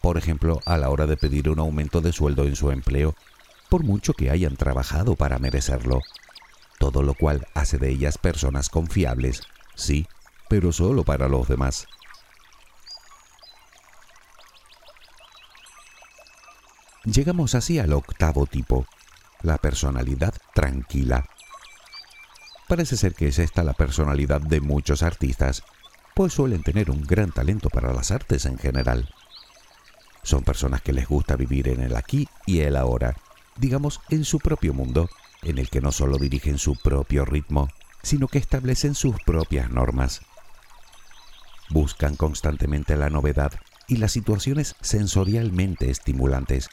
por 0.00 0.16
ejemplo, 0.16 0.60
a 0.64 0.78
la 0.78 0.90
hora 0.90 1.06
de 1.06 1.16
pedir 1.16 1.48
un 1.48 1.58
aumento 1.58 2.00
de 2.00 2.12
sueldo 2.12 2.44
en 2.44 2.56
su 2.56 2.70
empleo, 2.70 3.14
por 3.68 3.84
mucho 3.84 4.14
que 4.14 4.30
hayan 4.30 4.56
trabajado 4.56 5.14
para 5.16 5.38
merecerlo, 5.38 6.00
todo 6.78 7.02
lo 7.02 7.14
cual 7.14 7.46
hace 7.54 7.78
de 7.78 7.90
ellas 7.90 8.18
personas 8.18 8.68
confiables, 8.68 9.42
sí, 9.74 10.06
pero 10.48 10.72
solo 10.72 11.04
para 11.04 11.28
los 11.28 11.46
demás. 11.46 11.86
Llegamos 17.04 17.54
así 17.54 17.78
al 17.78 17.92
octavo 17.92 18.46
tipo, 18.46 18.86
la 19.42 19.58
personalidad 19.58 20.34
tranquila. 20.54 21.24
Parece 22.68 22.96
ser 22.96 23.14
que 23.14 23.28
es 23.28 23.38
esta 23.38 23.62
la 23.62 23.72
personalidad 23.72 24.40
de 24.40 24.60
muchos 24.60 25.02
artistas, 25.02 25.62
pues 26.14 26.32
suelen 26.32 26.62
tener 26.62 26.90
un 26.90 27.02
gran 27.02 27.32
talento 27.32 27.68
para 27.70 27.92
las 27.92 28.10
artes 28.10 28.44
en 28.44 28.58
general. 28.58 29.08
Son 30.22 30.42
personas 30.42 30.82
que 30.82 30.92
les 30.92 31.08
gusta 31.08 31.36
vivir 31.36 31.68
en 31.68 31.80
el 31.80 31.96
aquí 31.96 32.28
y 32.46 32.60
el 32.60 32.76
ahora, 32.76 33.16
digamos 33.56 34.00
en 34.10 34.24
su 34.24 34.38
propio 34.38 34.74
mundo, 34.74 35.08
en 35.42 35.58
el 35.58 35.70
que 35.70 35.80
no 35.80 35.92
solo 35.92 36.18
dirigen 36.18 36.58
su 36.58 36.76
propio 36.76 37.24
ritmo, 37.24 37.68
sino 38.02 38.28
que 38.28 38.38
establecen 38.38 38.94
sus 38.94 39.16
propias 39.24 39.70
normas. 39.70 40.20
Buscan 41.70 42.16
constantemente 42.16 42.96
la 42.96 43.10
novedad 43.10 43.52
y 43.86 43.96
las 43.96 44.12
situaciones 44.12 44.76
sensorialmente 44.80 45.90
estimulantes. 45.90 46.68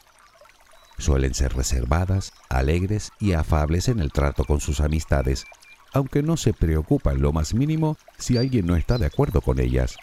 Suelen 0.98 1.34
ser 1.34 1.54
reservadas, 1.54 2.32
alegres 2.48 3.12
y 3.20 3.32
afables 3.32 3.88
en 3.88 4.00
el 4.00 4.12
trato 4.12 4.44
con 4.44 4.60
sus 4.60 4.80
amistades, 4.80 5.44
aunque 5.92 6.22
no 6.22 6.36
se 6.36 6.52
preocupan 6.52 7.20
lo 7.20 7.32
más 7.32 7.54
mínimo 7.54 7.96
si 8.18 8.36
alguien 8.36 8.66
no 8.66 8.76
está 8.76 8.98
de 8.98 9.06
acuerdo 9.06 9.40
con 9.40 9.60
ellas. 9.60 9.96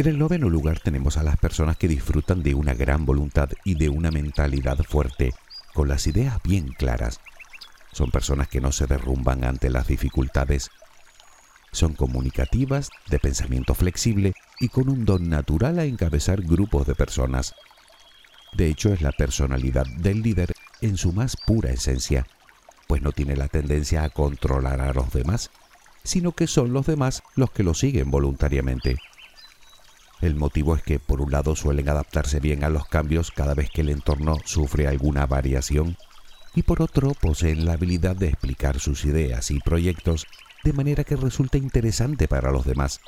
En 0.00 0.06
el 0.06 0.18
noveno 0.18 0.48
lugar 0.48 0.80
tenemos 0.80 1.18
a 1.18 1.22
las 1.22 1.36
personas 1.36 1.76
que 1.76 1.86
disfrutan 1.86 2.42
de 2.42 2.54
una 2.54 2.72
gran 2.72 3.04
voluntad 3.04 3.50
y 3.64 3.74
de 3.74 3.90
una 3.90 4.10
mentalidad 4.10 4.78
fuerte, 4.78 5.34
con 5.74 5.88
las 5.88 6.06
ideas 6.06 6.38
bien 6.42 6.68
claras. 6.68 7.20
Son 7.92 8.10
personas 8.10 8.48
que 8.48 8.62
no 8.62 8.72
se 8.72 8.86
derrumban 8.86 9.44
ante 9.44 9.68
las 9.68 9.88
dificultades. 9.88 10.70
Son 11.70 11.92
comunicativas, 11.92 12.88
de 13.10 13.18
pensamiento 13.18 13.74
flexible 13.74 14.32
y 14.58 14.70
con 14.70 14.88
un 14.88 15.04
don 15.04 15.28
natural 15.28 15.78
a 15.78 15.84
encabezar 15.84 16.40
grupos 16.40 16.86
de 16.86 16.94
personas. 16.94 17.54
De 18.54 18.68
hecho, 18.68 18.94
es 18.94 19.02
la 19.02 19.12
personalidad 19.12 19.84
del 19.98 20.22
líder 20.22 20.54
en 20.80 20.96
su 20.96 21.12
más 21.12 21.36
pura 21.36 21.72
esencia, 21.72 22.26
pues 22.88 23.02
no 23.02 23.12
tiene 23.12 23.36
la 23.36 23.48
tendencia 23.48 24.04
a 24.04 24.08
controlar 24.08 24.80
a 24.80 24.94
los 24.94 25.12
demás, 25.12 25.50
sino 26.04 26.32
que 26.32 26.46
son 26.46 26.72
los 26.72 26.86
demás 26.86 27.22
los 27.36 27.50
que 27.50 27.64
lo 27.64 27.74
siguen 27.74 28.10
voluntariamente. 28.10 28.96
El 30.20 30.34
motivo 30.34 30.76
es 30.76 30.82
que 30.82 30.98
por 30.98 31.22
un 31.22 31.30
lado 31.30 31.56
suelen 31.56 31.88
adaptarse 31.88 32.40
bien 32.40 32.62
a 32.62 32.68
los 32.68 32.86
cambios 32.86 33.30
cada 33.30 33.54
vez 33.54 33.70
que 33.70 33.80
el 33.80 33.88
entorno 33.88 34.36
sufre 34.44 34.86
alguna 34.86 35.26
variación 35.26 35.96
y 36.54 36.62
por 36.62 36.82
otro 36.82 37.14
poseen 37.14 37.64
la 37.64 37.72
habilidad 37.74 38.16
de 38.16 38.28
explicar 38.28 38.80
sus 38.80 39.06
ideas 39.06 39.50
y 39.50 39.60
proyectos 39.60 40.26
de 40.62 40.74
manera 40.74 41.04
que 41.04 41.16
resulte 41.16 41.56
interesante 41.56 42.28
para 42.28 42.50
los 42.50 42.66
demás, 42.66 43.00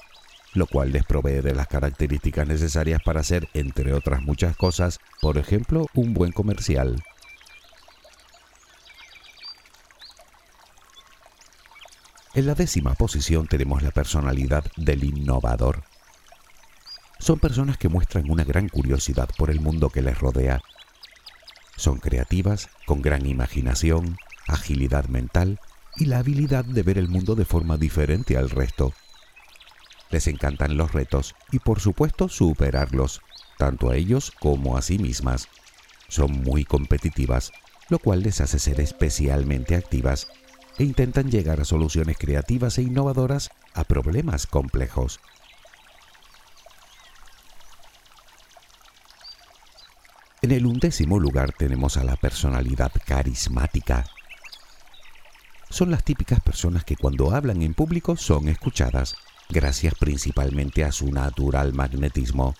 lo 0.54 0.66
cual 0.66 0.92
les 0.92 1.04
provee 1.04 1.42
de 1.42 1.54
las 1.54 1.66
características 1.66 2.48
necesarias 2.48 3.02
para 3.04 3.22
ser, 3.22 3.48
entre 3.52 3.92
otras 3.92 4.22
muchas 4.22 4.56
cosas, 4.56 4.98
por 5.20 5.36
ejemplo, 5.36 5.86
un 5.94 6.14
buen 6.14 6.32
comercial. 6.32 7.02
En 12.34 12.46
la 12.46 12.54
décima 12.54 12.94
posición 12.94 13.46
tenemos 13.48 13.82
la 13.82 13.90
personalidad 13.90 14.64
del 14.78 15.04
innovador 15.04 15.82
son 17.22 17.38
personas 17.38 17.78
que 17.78 17.88
muestran 17.88 18.28
una 18.28 18.42
gran 18.42 18.68
curiosidad 18.68 19.28
por 19.38 19.50
el 19.50 19.60
mundo 19.60 19.90
que 19.90 20.02
les 20.02 20.18
rodea. 20.18 20.60
Son 21.76 21.98
creativas, 21.98 22.68
con 22.84 23.00
gran 23.00 23.26
imaginación, 23.26 24.16
agilidad 24.48 25.06
mental 25.06 25.60
y 25.96 26.06
la 26.06 26.18
habilidad 26.18 26.64
de 26.64 26.82
ver 26.82 26.98
el 26.98 27.06
mundo 27.06 27.36
de 27.36 27.44
forma 27.44 27.76
diferente 27.76 28.36
al 28.36 28.50
resto. 28.50 28.92
Les 30.10 30.26
encantan 30.26 30.76
los 30.76 30.92
retos 30.92 31.36
y 31.52 31.60
por 31.60 31.78
supuesto 31.78 32.28
superarlos, 32.28 33.20
tanto 33.56 33.90
a 33.90 33.96
ellos 33.96 34.32
como 34.40 34.76
a 34.76 34.82
sí 34.82 34.98
mismas. 34.98 35.46
Son 36.08 36.32
muy 36.32 36.64
competitivas, 36.64 37.52
lo 37.88 38.00
cual 38.00 38.24
les 38.24 38.40
hace 38.40 38.58
ser 38.58 38.80
especialmente 38.80 39.76
activas 39.76 40.26
e 40.76 40.82
intentan 40.82 41.30
llegar 41.30 41.60
a 41.60 41.64
soluciones 41.64 42.18
creativas 42.18 42.78
e 42.78 42.82
innovadoras 42.82 43.50
a 43.74 43.84
problemas 43.84 44.48
complejos. 44.48 45.20
En 50.44 50.50
el 50.50 50.66
undécimo 50.66 51.20
lugar 51.20 51.52
tenemos 51.52 51.96
a 51.96 52.02
la 52.02 52.16
personalidad 52.16 52.90
carismática. 53.06 54.04
Son 55.70 55.92
las 55.92 56.02
típicas 56.02 56.40
personas 56.40 56.84
que 56.84 56.96
cuando 56.96 57.30
hablan 57.30 57.62
en 57.62 57.74
público 57.74 58.16
son 58.16 58.48
escuchadas, 58.48 59.14
gracias 59.48 59.94
principalmente 59.94 60.82
a 60.82 60.90
su 60.90 61.12
natural 61.12 61.72
magnetismo. 61.74 62.56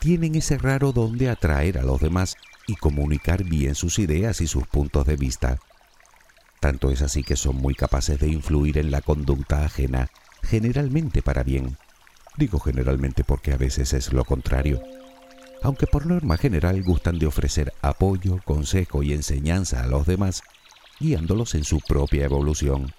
Tienen 0.00 0.34
ese 0.34 0.58
raro 0.58 0.90
don 0.90 1.16
de 1.18 1.30
atraer 1.30 1.78
a 1.78 1.84
los 1.84 2.00
demás 2.00 2.34
y 2.66 2.74
comunicar 2.74 3.44
bien 3.44 3.76
sus 3.76 4.00
ideas 4.00 4.40
y 4.40 4.48
sus 4.48 4.66
puntos 4.66 5.06
de 5.06 5.14
vista. 5.14 5.60
Tanto 6.58 6.90
es 6.90 7.00
así 7.02 7.22
que 7.22 7.36
son 7.36 7.54
muy 7.54 7.76
capaces 7.76 8.18
de 8.18 8.26
influir 8.26 8.78
en 8.78 8.90
la 8.90 9.02
conducta 9.02 9.64
ajena, 9.64 10.10
generalmente 10.42 11.22
para 11.22 11.44
bien. 11.44 11.78
Digo 12.36 12.58
generalmente 12.58 13.22
porque 13.22 13.52
a 13.52 13.56
veces 13.56 13.92
es 13.92 14.12
lo 14.12 14.24
contrario 14.24 14.82
aunque 15.64 15.86
por 15.86 16.04
norma 16.04 16.36
general 16.36 16.82
gustan 16.82 17.18
de 17.18 17.24
ofrecer 17.24 17.72
apoyo, 17.80 18.38
consejo 18.44 19.02
y 19.02 19.14
enseñanza 19.14 19.82
a 19.82 19.86
los 19.86 20.06
demás, 20.06 20.42
guiándolos 21.00 21.54
en 21.54 21.64
su 21.64 21.80
propia 21.80 22.26
evolución. 22.26 22.92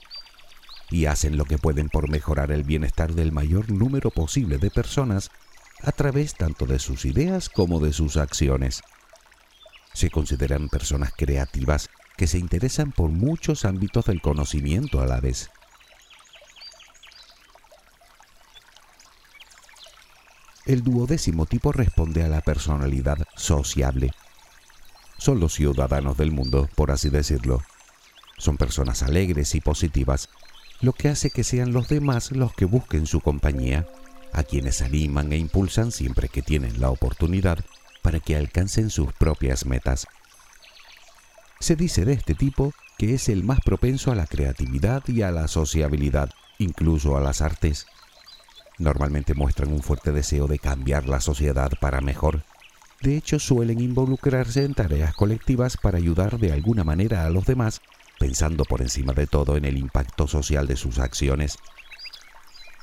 Y 0.90 1.06
hacen 1.06 1.38
lo 1.38 1.46
que 1.46 1.60
pueden 1.60 1.90
por 1.90 2.10
mejorar 2.10 2.52
el 2.52 2.64
bienestar 2.64 3.14
del 3.14 3.32
mayor 3.32 3.72
número 3.72 4.10
posible 4.10 4.58
de 4.58 4.72
personas 4.72 5.30
a 5.84 5.92
través 5.92 6.34
tanto 6.34 6.66
de 6.66 6.80
sus 6.80 7.06
ideas 7.06 7.50
como 7.50 7.80
de 7.80 7.94
sus 7.94 8.18
acciones. 8.18 8.82
Se 9.94 10.10
consideran 10.10 10.68
personas 10.68 11.14
creativas 11.16 11.92
que 12.18 12.26
se 12.26 12.40
interesan 12.40 12.92
por 12.92 13.12
muchos 13.12 13.64
ámbitos 13.64 14.06
del 14.06 14.22
conocimiento 14.22 15.02
a 15.02 15.06
la 15.06 15.20
vez. 15.20 15.52
El 20.66 20.84
duodécimo 20.84 21.46
tipo 21.46 21.72
responde 21.72 22.24
a 22.24 22.28
la 22.28 22.42
personalidad 22.42 23.20
sociable. 23.36 24.12
Son 25.20 25.40
los 25.40 25.54
ciudadanos 25.54 26.18
del 26.18 26.32
mundo, 26.32 26.68
por 26.74 26.90
así 26.90 27.10
decirlo. 27.10 27.62
Son 28.40 28.58
personas 28.58 29.04
alegres 29.04 29.54
y 29.54 29.62
positivas, 29.62 30.28
lo 30.82 30.94
que 30.94 31.10
hace 31.10 31.30
que 31.30 31.44
sean 31.44 31.72
los 31.72 31.88
demás 31.88 32.32
los 32.32 32.52
que 32.54 32.66
busquen 32.66 33.06
su 33.06 33.22
compañía, 33.22 33.88
a 34.34 34.42
quienes 34.44 34.82
animan 34.82 35.32
e 35.34 35.38
impulsan 35.38 35.92
siempre 35.92 36.30
que 36.30 36.42
tienen 36.42 36.82
la 36.82 36.90
oportunidad 36.90 37.60
para 38.02 38.20
que 38.20 38.36
alcancen 38.36 38.90
sus 38.90 39.14
propias 39.14 39.68
metas. 39.68 40.08
Se 41.60 41.76
dice 41.76 42.06
de 42.06 42.14
este 42.14 42.34
tipo 42.34 42.74
que 42.98 43.14
es 43.14 43.30
el 43.30 43.44
más 43.44 43.60
propenso 43.64 44.12
a 44.12 44.16
la 44.16 44.26
creatividad 44.26 45.04
y 45.08 45.22
a 45.22 45.30
la 45.30 45.48
sociabilidad, 45.48 46.32
incluso 46.58 47.18
a 47.18 47.22
las 47.22 47.42
artes 47.42 47.86
normalmente 48.78 49.34
muestran 49.34 49.72
un 49.72 49.82
fuerte 49.82 50.12
deseo 50.12 50.48
de 50.48 50.60
cambiar 50.60 51.08
la 51.08 51.22
sociedad 51.22 51.72
para 51.80 52.02
mejor. 52.02 52.44
De 53.02 53.18
hecho, 53.18 53.40
suelen 53.40 53.80
involucrarse 53.80 54.64
en 54.64 54.74
tareas 54.74 55.14
colectivas 55.14 55.78
para 55.78 55.98
ayudar 55.98 56.40
de 56.40 56.52
alguna 56.52 56.84
manera 56.84 57.26
a 57.26 57.30
los 57.30 57.46
demás, 57.46 57.82
pensando 58.20 58.64
por 58.66 58.82
encima 58.82 59.14
de 59.14 59.28
todo 59.28 59.58
en 59.58 59.66
el 59.66 59.78
impacto 59.78 60.28
social 60.28 60.68
de 60.68 60.76
sus 60.76 61.00
acciones. 61.00 61.58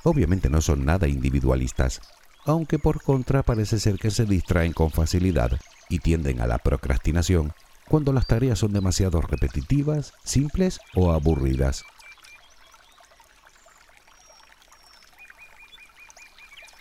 Obviamente 0.04 0.50
no 0.50 0.60
son 0.60 0.84
nada 0.84 1.08
individualistas, 1.08 2.00
aunque 2.44 2.78
por 2.78 3.02
contra 3.02 3.42
parece 3.42 3.78
ser 3.78 3.98
que 3.98 4.10
se 4.10 4.26
distraen 4.26 4.72
con 4.72 4.90
facilidad 4.90 5.58
y 5.88 6.00
tienden 6.00 6.40
a 6.40 6.46
la 6.46 6.58
procrastinación 6.58 7.52
cuando 7.88 8.12
las 8.12 8.26
tareas 8.26 8.58
son 8.58 8.72
demasiado 8.72 9.20
repetitivas, 9.20 10.14
simples 10.24 10.80
o 10.94 11.12
aburridas. 11.12 11.84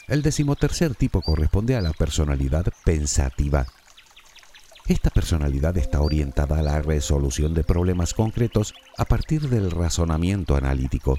El 0.07 0.21
decimotercer 0.21 0.95
tipo 0.95 1.21
corresponde 1.21 1.75
a 1.75 1.81
la 1.81 1.93
personalidad 1.93 2.65
pensativa. 2.83 3.65
Esta 4.87 5.09
personalidad 5.09 5.77
está 5.77 6.01
orientada 6.01 6.59
a 6.59 6.63
la 6.63 6.81
resolución 6.81 7.53
de 7.53 7.63
problemas 7.63 8.13
concretos 8.13 8.73
a 8.97 9.05
partir 9.05 9.47
del 9.47 9.71
razonamiento 9.71 10.55
analítico. 10.55 11.17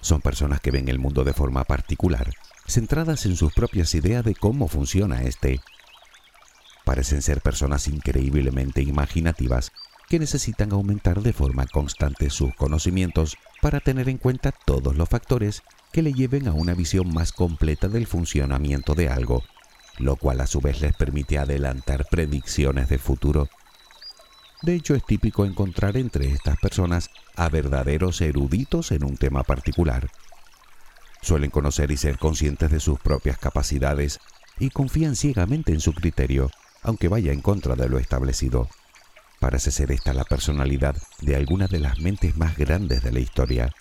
Son 0.00 0.20
personas 0.20 0.60
que 0.60 0.70
ven 0.70 0.88
el 0.88 0.98
mundo 0.98 1.24
de 1.24 1.32
forma 1.32 1.64
particular, 1.64 2.30
centradas 2.66 3.24
en 3.26 3.36
sus 3.36 3.52
propias 3.54 3.94
ideas 3.94 4.22
de 4.24 4.34
cómo 4.34 4.68
funciona 4.68 5.22
este. 5.22 5.60
Parecen 6.84 7.22
ser 7.22 7.40
personas 7.40 7.88
increíblemente 7.88 8.82
imaginativas 8.82 9.72
que 10.08 10.18
necesitan 10.18 10.72
aumentar 10.72 11.22
de 11.22 11.32
forma 11.32 11.66
constante 11.66 12.28
sus 12.28 12.54
conocimientos 12.54 13.38
para 13.62 13.80
tener 13.80 14.10
en 14.10 14.18
cuenta 14.18 14.52
todos 14.52 14.94
los 14.94 15.08
factores 15.08 15.62
que 15.94 16.02
le 16.02 16.12
lleven 16.12 16.48
a 16.48 16.52
una 16.52 16.74
visión 16.74 17.14
más 17.14 17.30
completa 17.30 17.86
del 17.86 18.08
funcionamiento 18.08 18.96
de 18.96 19.10
algo, 19.10 19.44
lo 19.98 20.16
cual 20.16 20.40
a 20.40 20.48
su 20.48 20.60
vez 20.60 20.80
les 20.80 20.92
permite 20.92 21.38
adelantar 21.38 22.06
predicciones 22.10 22.88
del 22.88 22.98
futuro. 22.98 23.48
De 24.62 24.74
hecho, 24.74 24.96
es 24.96 25.06
típico 25.06 25.44
encontrar 25.44 25.96
entre 25.96 26.32
estas 26.32 26.56
personas 26.58 27.10
a 27.36 27.48
verdaderos 27.48 28.20
eruditos 28.22 28.90
en 28.90 29.04
un 29.04 29.16
tema 29.16 29.44
particular. 29.44 30.10
Suelen 31.22 31.50
conocer 31.50 31.92
y 31.92 31.96
ser 31.96 32.18
conscientes 32.18 32.72
de 32.72 32.80
sus 32.80 32.98
propias 32.98 33.38
capacidades 33.38 34.18
y 34.58 34.70
confían 34.70 35.14
ciegamente 35.14 35.70
en 35.70 35.80
su 35.80 35.92
criterio, 35.92 36.50
aunque 36.82 37.06
vaya 37.06 37.32
en 37.32 37.40
contra 37.40 37.76
de 37.76 37.88
lo 37.88 37.98
establecido. 37.98 38.68
Parece 39.38 39.70
ser 39.70 39.92
esta 39.92 40.12
la 40.12 40.24
personalidad 40.24 40.96
de 41.20 41.36
alguna 41.36 41.68
de 41.68 41.78
las 41.78 42.00
mentes 42.00 42.36
más 42.36 42.56
grandes 42.56 43.04
de 43.04 43.12
la 43.12 43.20
historia. 43.20 43.72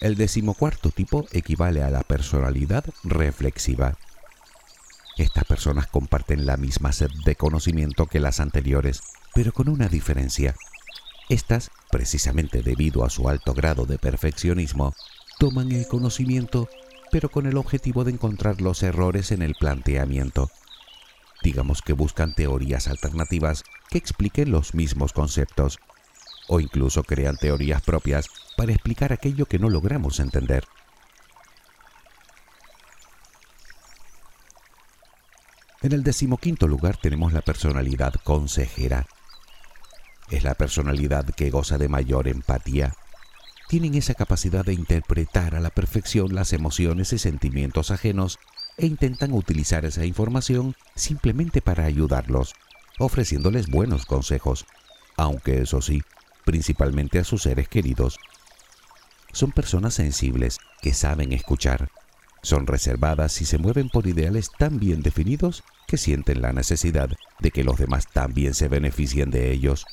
El 0.00 0.16
decimocuarto 0.16 0.90
tipo 0.90 1.26
equivale 1.32 1.82
a 1.82 1.90
la 1.90 2.02
personalidad 2.02 2.84
reflexiva. 3.04 3.96
Estas 5.16 5.44
personas 5.44 5.88
comparten 5.88 6.46
la 6.46 6.56
misma 6.56 6.92
sed 6.92 7.10
de 7.24 7.34
conocimiento 7.34 8.06
que 8.06 8.20
las 8.20 8.38
anteriores, 8.38 9.02
pero 9.34 9.52
con 9.52 9.68
una 9.68 9.88
diferencia. 9.88 10.54
Estas, 11.28 11.70
precisamente 11.90 12.62
debido 12.62 13.04
a 13.04 13.10
su 13.10 13.28
alto 13.28 13.54
grado 13.54 13.86
de 13.86 13.98
perfeccionismo, 13.98 14.94
toman 15.38 15.72
el 15.72 15.86
conocimiento 15.88 16.68
pero 17.10 17.30
con 17.30 17.46
el 17.46 17.56
objetivo 17.56 18.04
de 18.04 18.12
encontrar 18.12 18.60
los 18.60 18.82
errores 18.82 19.32
en 19.32 19.42
el 19.42 19.54
planteamiento. 19.54 20.50
Digamos 21.42 21.82
que 21.82 21.92
buscan 21.92 22.34
teorías 22.34 22.88
alternativas 22.88 23.64
que 23.90 23.98
expliquen 23.98 24.50
los 24.50 24.74
mismos 24.74 25.12
conceptos, 25.12 25.78
o 26.48 26.60
incluso 26.60 27.04
crean 27.04 27.36
teorías 27.36 27.82
propias 27.82 28.26
para 28.56 28.72
explicar 28.72 29.12
aquello 29.12 29.46
que 29.46 29.58
no 29.58 29.70
logramos 29.70 30.18
entender. 30.18 30.64
En 35.80 35.92
el 35.92 36.02
decimoquinto 36.02 36.66
lugar 36.66 36.96
tenemos 36.96 37.32
la 37.32 37.42
personalidad 37.42 38.14
consejera. 38.24 39.06
Es 40.28 40.42
la 40.42 40.54
personalidad 40.54 41.24
que 41.26 41.50
goza 41.50 41.78
de 41.78 41.88
mayor 41.88 42.26
empatía, 42.26 42.94
tienen 43.68 43.94
esa 43.94 44.14
capacidad 44.14 44.64
de 44.64 44.72
interpretar 44.72 45.54
a 45.54 45.60
la 45.60 45.68
perfección 45.68 46.34
las 46.34 46.54
emociones 46.54 47.12
y 47.12 47.18
sentimientos 47.18 47.90
ajenos 47.90 48.38
e 48.78 48.86
intentan 48.86 49.32
utilizar 49.32 49.84
esa 49.84 50.06
información 50.06 50.74
simplemente 50.94 51.60
para 51.60 51.84
ayudarlos, 51.84 52.54
ofreciéndoles 52.98 53.68
buenos 53.68 54.06
consejos, 54.06 54.64
aunque 55.16 55.60
eso 55.60 55.82
sí, 55.82 56.02
principalmente 56.48 57.18
a 57.18 57.24
sus 57.24 57.42
seres 57.42 57.68
queridos. 57.68 58.18
Son 59.34 59.52
personas 59.52 59.92
sensibles 59.92 60.58
que 60.80 60.94
saben 60.94 61.34
escuchar, 61.34 61.90
son 62.40 62.66
reservadas 62.66 63.42
y 63.42 63.44
se 63.44 63.58
mueven 63.58 63.90
por 63.90 64.06
ideales 64.06 64.50
tan 64.58 64.80
bien 64.80 65.02
definidos 65.02 65.62
que 65.86 65.98
sienten 65.98 66.40
la 66.40 66.54
necesidad 66.54 67.10
de 67.38 67.50
que 67.50 67.64
los 67.64 67.76
demás 67.76 68.06
también 68.10 68.54
se 68.54 68.68
beneficien 68.68 69.30
de 69.30 69.52
ellos 69.52 69.84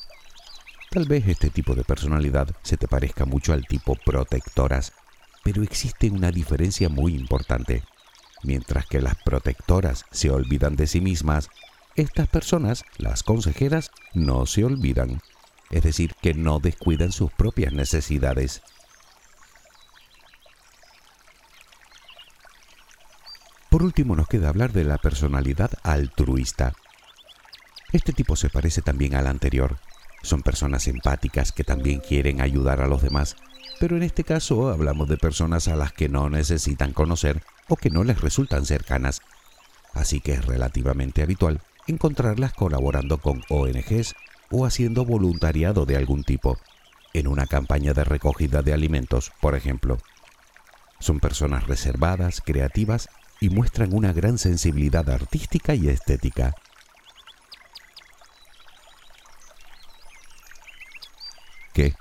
Tal 0.95 1.09
vez 1.09 1.27
este 1.27 1.49
tipo 1.49 1.75
de 1.75 1.83
personalidad 1.83 2.47
se 2.63 2.77
te 2.77 2.87
parezca 2.87 3.25
mucho 3.25 3.51
al 3.51 3.67
tipo 3.67 3.95
protectoras, 3.95 4.93
pero 5.43 5.61
existe 5.61 6.09
una 6.09 6.31
diferencia 6.31 6.87
muy 6.87 7.13
importante. 7.15 7.83
Mientras 8.43 8.85
que 8.85 9.01
las 9.01 9.15
protectoras 9.15 10.05
se 10.11 10.29
olvidan 10.29 10.77
de 10.77 10.87
sí 10.87 11.01
mismas, 11.01 11.49
estas 11.97 12.29
personas, 12.29 12.85
las 12.97 13.23
consejeras, 13.23 13.91
no 14.13 14.45
se 14.45 14.63
olvidan, 14.63 15.21
es 15.75 15.83
decir, 15.83 16.15
que 16.21 16.33
no 16.33 16.59
descuidan 16.59 17.11
sus 17.11 17.33
propias 17.33 17.73
necesidades. 17.73 18.61
Por 23.69 23.83
último 23.83 24.15
nos 24.15 24.29
queda 24.29 24.47
hablar 24.47 24.71
de 24.71 24.85
la 24.85 24.97
personalidad 24.97 25.71
altruista. 25.83 26.71
Este 27.91 28.13
tipo 28.13 28.37
se 28.37 28.49
parece 28.49 28.81
también 28.81 29.15
al 29.15 29.27
anterior, 29.27 29.77
son 30.23 30.43
personas 30.43 30.87
empáticas 30.87 31.51
que 31.51 31.65
también 31.65 31.99
quieren 31.99 32.39
ayudar 32.39 32.79
a 32.79 32.87
los 32.87 33.01
demás, 33.01 33.35
pero 33.77 33.97
en 33.97 34.03
este 34.03 34.23
caso 34.23 34.69
hablamos 34.69 35.09
de 35.09 35.17
personas 35.17 35.67
a 35.67 35.75
las 35.75 35.91
que 35.91 36.07
no 36.07 36.29
necesitan 36.29 36.93
conocer 36.93 37.43
o 37.67 37.75
que 37.75 37.89
no 37.89 38.05
les 38.05 38.21
resultan 38.21 38.65
cercanas. 38.65 39.21
Así 39.93 40.21
que 40.21 40.31
es 40.31 40.45
relativamente 40.45 41.21
habitual 41.21 41.59
encontrarlas 41.85 42.53
colaborando 42.53 43.17
con 43.17 43.43
ONGs 43.49 44.15
o 44.55 44.65
haciendo 44.65 45.03
voluntariado 45.03 45.85
de 45.85 45.97
algún 45.97 46.23
tipo, 46.23 46.57
en 47.13 47.27
una 47.27 47.45
campaña 47.45 47.93
de 47.93 48.05
recogida 48.05 48.61
de 48.61 48.73
alimentos, 48.73 49.33
por 49.41 49.53
ejemplo. 49.53 49.97
Son 50.99 51.19
personas 51.19 51.67
reservadas, 51.67 52.39
creativas 52.39 53.09
y 53.41 53.49
muestran 53.49 53.93
una 53.93 54.13
gran 54.13 54.37
sensibilidad 54.37 55.09
artística 55.09 55.75
y 55.75 55.89
estética. 55.89 56.55
¿Qué? 61.73 61.93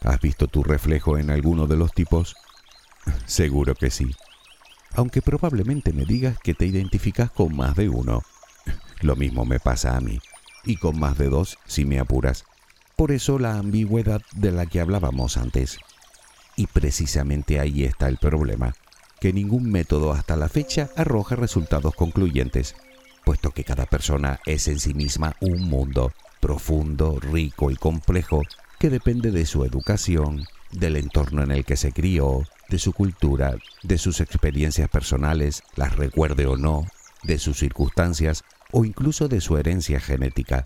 ¿Has 0.00 0.20
visto 0.20 0.48
tu 0.48 0.64
reflejo 0.64 1.18
en 1.18 1.30
alguno 1.30 1.68
de 1.68 1.76
los 1.76 1.92
tipos? 1.92 2.34
Seguro 3.26 3.76
que 3.76 3.90
sí. 3.90 4.16
Aunque 4.94 5.22
probablemente 5.22 5.92
me 5.92 6.04
digas 6.04 6.36
que 6.42 6.54
te 6.54 6.66
identificas 6.66 7.30
con 7.30 7.56
más 7.56 7.76
de 7.76 7.88
uno. 7.88 8.22
Lo 9.02 9.14
mismo 9.14 9.44
me 9.44 9.60
pasa 9.60 9.96
a 9.96 10.00
mí. 10.00 10.18
Y 10.64 10.76
con 10.76 10.98
más 10.98 11.18
de 11.18 11.28
dos 11.28 11.58
si 11.66 11.84
me 11.84 11.98
apuras. 11.98 12.44
Por 12.96 13.10
eso 13.12 13.38
la 13.38 13.58
ambigüedad 13.58 14.22
de 14.32 14.52
la 14.52 14.66
que 14.66 14.80
hablábamos 14.80 15.36
antes. 15.36 15.78
Y 16.56 16.66
precisamente 16.66 17.58
ahí 17.58 17.84
está 17.84 18.08
el 18.08 18.18
problema, 18.18 18.74
que 19.20 19.32
ningún 19.32 19.70
método 19.70 20.12
hasta 20.12 20.36
la 20.36 20.48
fecha 20.48 20.90
arroja 20.96 21.36
resultados 21.36 21.94
concluyentes, 21.94 22.76
puesto 23.24 23.50
que 23.50 23.64
cada 23.64 23.86
persona 23.86 24.40
es 24.46 24.68
en 24.68 24.78
sí 24.78 24.94
misma 24.94 25.36
un 25.40 25.62
mundo 25.62 26.12
profundo, 26.40 27.18
rico 27.20 27.70
y 27.70 27.76
complejo 27.76 28.42
que 28.78 28.90
depende 28.90 29.30
de 29.30 29.46
su 29.46 29.64
educación, 29.64 30.44
del 30.72 30.96
entorno 30.96 31.42
en 31.42 31.52
el 31.52 31.64
que 31.64 31.76
se 31.76 31.92
crió, 31.92 32.42
de 32.68 32.78
su 32.78 32.92
cultura, 32.92 33.54
de 33.84 33.96
sus 33.96 34.20
experiencias 34.20 34.88
personales, 34.88 35.62
las 35.76 35.94
recuerde 35.94 36.46
o 36.46 36.56
no, 36.56 36.86
de 37.22 37.38
sus 37.38 37.58
circunstancias 37.58 38.42
o 38.72 38.84
incluso 38.84 39.28
de 39.28 39.40
su 39.40 39.56
herencia 39.56 40.00
genética. 40.00 40.64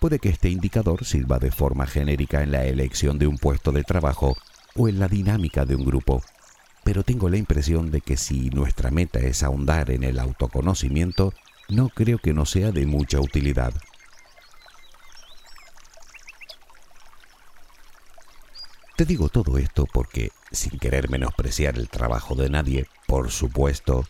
Puede 0.00 0.18
que 0.18 0.30
este 0.30 0.48
indicador 0.48 1.04
sirva 1.04 1.38
de 1.38 1.52
forma 1.52 1.86
genérica 1.86 2.42
en 2.42 2.50
la 2.50 2.64
elección 2.64 3.18
de 3.18 3.28
un 3.28 3.38
puesto 3.38 3.70
de 3.70 3.84
trabajo 3.84 4.36
o 4.74 4.88
en 4.88 4.98
la 4.98 5.06
dinámica 5.06 5.64
de 5.64 5.76
un 5.76 5.84
grupo, 5.84 6.22
pero 6.82 7.04
tengo 7.04 7.28
la 7.28 7.36
impresión 7.36 7.90
de 7.90 8.00
que 8.00 8.16
si 8.16 8.50
nuestra 8.50 8.90
meta 8.90 9.20
es 9.20 9.42
ahondar 9.42 9.90
en 9.90 10.02
el 10.02 10.18
autoconocimiento, 10.18 11.32
no 11.68 11.88
creo 11.88 12.18
que 12.18 12.32
no 12.32 12.46
sea 12.46 12.72
de 12.72 12.86
mucha 12.86 13.20
utilidad. 13.20 13.72
Te 18.96 19.04
digo 19.04 19.28
todo 19.28 19.58
esto 19.58 19.86
porque, 19.92 20.30
sin 20.50 20.78
querer 20.78 21.08
menospreciar 21.08 21.78
el 21.78 21.88
trabajo 21.88 22.34
de 22.34 22.50
nadie, 22.50 22.86
por 23.06 23.30
supuesto, 23.30 24.04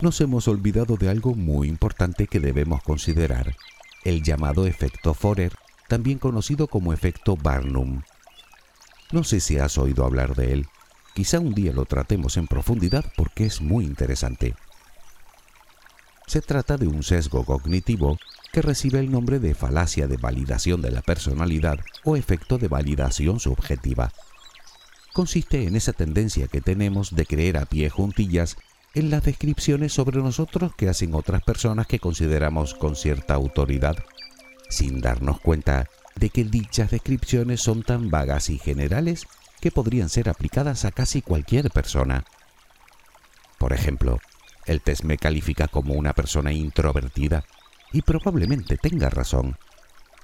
nos 0.00 0.20
hemos 0.20 0.46
olvidado 0.48 0.96
de 0.96 1.08
algo 1.08 1.34
muy 1.34 1.68
importante 1.68 2.26
que 2.26 2.40
debemos 2.40 2.82
considerar, 2.82 3.56
el 4.04 4.22
llamado 4.22 4.66
efecto 4.66 5.14
Forer, 5.14 5.54
también 5.88 6.18
conocido 6.18 6.66
como 6.66 6.92
efecto 6.92 7.36
Barnum. 7.36 8.02
No 9.10 9.24
sé 9.24 9.40
si 9.40 9.58
has 9.58 9.78
oído 9.78 10.04
hablar 10.04 10.34
de 10.34 10.52
él, 10.52 10.66
quizá 11.14 11.38
un 11.38 11.54
día 11.54 11.72
lo 11.72 11.86
tratemos 11.86 12.36
en 12.36 12.46
profundidad 12.46 13.04
porque 13.16 13.46
es 13.46 13.60
muy 13.60 13.84
interesante. 13.84 14.54
Se 16.26 16.42
trata 16.42 16.76
de 16.76 16.88
un 16.88 17.02
sesgo 17.02 17.44
cognitivo 17.44 18.18
que 18.52 18.60
recibe 18.60 18.98
el 18.98 19.10
nombre 19.10 19.38
de 19.38 19.54
falacia 19.54 20.08
de 20.08 20.16
validación 20.16 20.82
de 20.82 20.90
la 20.90 21.02
personalidad 21.02 21.78
o 22.04 22.16
efecto 22.16 22.58
de 22.58 22.68
validación 22.68 23.38
subjetiva. 23.38 24.12
Consiste 25.12 25.66
en 25.66 25.76
esa 25.76 25.92
tendencia 25.92 26.48
que 26.48 26.60
tenemos 26.60 27.14
de 27.14 27.24
creer 27.26 27.56
a 27.56 27.64
pie 27.64 27.88
juntillas 27.88 28.56
en 28.96 29.10
las 29.10 29.22
descripciones 29.22 29.92
sobre 29.92 30.22
nosotros 30.22 30.74
que 30.74 30.88
hacen 30.88 31.14
otras 31.14 31.42
personas 31.42 31.86
que 31.86 31.98
consideramos 31.98 32.74
con 32.74 32.96
cierta 32.96 33.34
autoridad, 33.34 33.94
sin 34.70 35.02
darnos 35.02 35.38
cuenta 35.38 35.90
de 36.14 36.30
que 36.30 36.44
dichas 36.44 36.90
descripciones 36.92 37.60
son 37.60 37.82
tan 37.82 38.10
vagas 38.10 38.48
y 38.48 38.58
generales 38.58 39.26
que 39.60 39.70
podrían 39.70 40.08
ser 40.08 40.30
aplicadas 40.30 40.86
a 40.86 40.92
casi 40.92 41.20
cualquier 41.20 41.70
persona. 41.70 42.24
Por 43.58 43.74
ejemplo, 43.74 44.18
el 44.64 44.80
test 44.80 45.04
me 45.04 45.18
califica 45.18 45.68
como 45.68 45.92
una 45.92 46.14
persona 46.14 46.52
introvertida 46.52 47.44
y 47.92 48.00
probablemente 48.00 48.78
tenga 48.78 49.10
razón. 49.10 49.58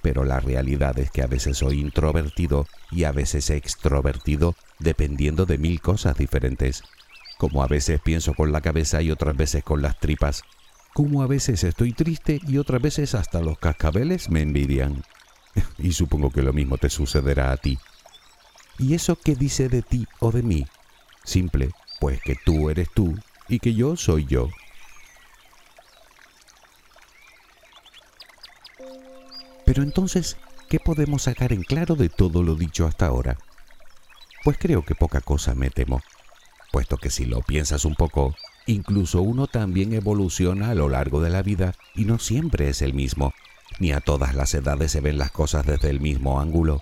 Pero 0.01 0.25
la 0.25 0.41
realidad 0.41 0.99
es 0.99 1.11
que 1.11 1.21
a 1.21 1.27
veces 1.27 1.59
soy 1.59 1.79
introvertido 1.79 2.67
y 2.91 3.05
a 3.05 3.13
veces 3.13 3.51
extrovertido 3.51 4.57
dependiendo 4.79 5.45
de 5.45 5.59
mil 5.59 5.83
cosas 5.83 6.17
diferentes. 6.17 6.83
Como 7.43 7.65
a 7.65 7.67
veces 7.67 8.01
pienso 8.01 8.35
con 8.35 8.53
la 8.53 8.61
cabeza 8.61 9.03
y 9.03 9.11
otras 9.11 9.37
veces 9.37 9.65
con 9.65 9.83
las 9.83 9.99
tripas. 9.99 10.45
Como 10.95 11.25
a 11.25 11.27
veces 11.27 11.65
estoy 11.65 11.93
triste 11.93 12.39
y 12.47 12.59
otras 12.59 12.81
veces 12.81 13.17
hasta 13.17 13.41
los 13.41 13.59
cascabeles 13.59 14.31
me 14.31 14.43
envidian. 14.43 15.03
y 15.79 15.93
supongo 15.93 16.31
que 16.31 16.41
lo 16.41 16.53
mismo 16.53 16.79
te 16.79 16.89
sucederá 16.89 17.51
a 17.51 17.57
ti. 17.57 17.81
¿Y 18.79 18.95
eso 18.95 19.17
qué 19.17 19.35
dice 19.35 19.69
de 19.69 19.83
ti 19.83 20.07
o 20.21 20.31
de 20.31 20.45
mí? 20.45 20.69
Simple, 21.25 21.71
pues 21.99 22.21
que 22.23 22.37
tú 22.45 22.71
eres 22.71 22.89
tú 22.95 23.19
y 23.49 23.59
que 23.59 23.75
yo 23.75 23.97
soy 23.97 24.25
yo. 24.27 24.49
Pero 29.67 29.83
entonces, 29.83 30.37
¿qué 30.71 30.79
podemos 30.79 31.23
sacar 31.23 31.53
en 31.53 31.65
claro 31.65 31.97
de 31.97 32.09
todo 32.09 32.45
lo 32.45 32.55
dicho 32.55 32.87
hasta 32.87 33.07
ahora? 33.07 33.37
Pues 34.45 34.59
creo 34.59 34.85
que 34.85 34.95
poca 34.95 35.21
cosa 35.21 35.57
me 35.57 35.71
temo, 35.71 36.03
puesto 36.73 36.97
que 36.97 37.11
si 37.11 37.27
lo 37.27 37.43
piensas 37.43 37.85
un 37.85 37.95
poco, 37.95 38.35
incluso 38.67 39.23
uno 39.23 39.47
también 39.47 39.93
evoluciona 39.93 40.71
a 40.71 40.75
lo 40.75 40.89
largo 40.89 41.21
de 41.21 41.31
la 41.31 41.43
vida 41.43 41.75
y 41.95 42.07
no 42.07 42.19
siempre 42.19 42.69
es 42.69 42.83
el 42.83 42.95
mismo, 42.95 43.33
ni 43.79 43.93
a 43.93 44.01
todas 44.01 44.35
las 44.35 44.55
edades 44.55 44.91
se 44.91 45.01
ven 45.01 45.19
las 45.19 45.31
cosas 45.31 45.65
desde 45.67 45.91
el 45.91 46.01
mismo 46.01 46.41
ángulo. 46.41 46.81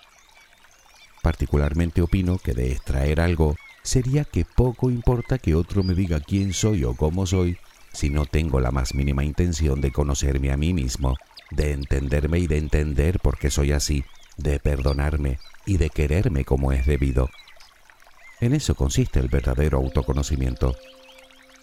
Particularmente 1.23 2.01
opino 2.01 2.39
que 2.39 2.55
de 2.55 2.73
extraer 2.73 3.21
algo 3.21 3.57
sería 3.83 4.25
que 4.25 4.45
poco 4.45 4.91
importa 4.91 5.39
que 5.39 5.55
otro 5.55 5.83
me 5.83 5.95
diga 5.95 6.21
quién 6.21 6.55
soy 6.55 6.85
o 6.85 6.95
cómo 6.95 7.27
soy 7.27 7.59
si 7.93 8.09
no 8.09 8.25
tengo 8.27 8.61
la 8.61 8.71
más 8.71 8.95
mínima 8.95 9.25
intención 9.25 9.81
de 9.81 9.91
conocerme 9.91 10.53
a 10.53 10.57
mí 10.57 10.73
mismo, 10.73 11.17
de 11.51 11.73
entenderme 11.73 12.39
y 12.39 12.47
de 12.47 12.59
entender 12.59 13.19
por 13.19 13.39
qué 13.39 13.51
soy 13.51 13.73
así, 13.73 14.05
de 14.37 14.61
perdonarme 14.61 15.39
y 15.67 15.77
de 15.77 15.91
quererme 15.91 16.45
como 16.45 16.73
es 16.73 16.87
debido. 16.87 17.29
En 18.41 18.55
eso 18.55 18.75
consiste 18.75 19.21
el 19.21 19.29
verdadero 19.29 19.79
autoconocimiento. 19.79 20.77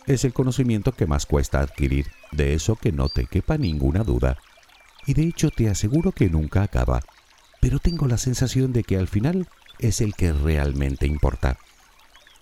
Es 0.05 0.23
el 0.23 0.33
conocimiento 0.33 0.91
que 0.91 1.07
más 1.07 1.25
cuesta 1.25 1.59
adquirir, 1.59 2.07
de 2.31 2.53
eso 2.53 2.75
que 2.75 2.91
no 2.91 3.09
te 3.09 3.25
quepa 3.25 3.57
ninguna 3.57 4.03
duda. 4.03 4.37
Y 5.05 5.13
de 5.13 5.23
hecho 5.23 5.49
te 5.49 5.69
aseguro 5.69 6.11
que 6.11 6.29
nunca 6.29 6.63
acaba, 6.63 7.01
pero 7.61 7.79
tengo 7.79 8.07
la 8.07 8.17
sensación 8.17 8.73
de 8.73 8.83
que 8.83 8.97
al 8.97 9.07
final 9.07 9.47
es 9.79 10.01
el 10.01 10.13
que 10.13 10.31
realmente 10.33 11.05
importa 11.05 11.57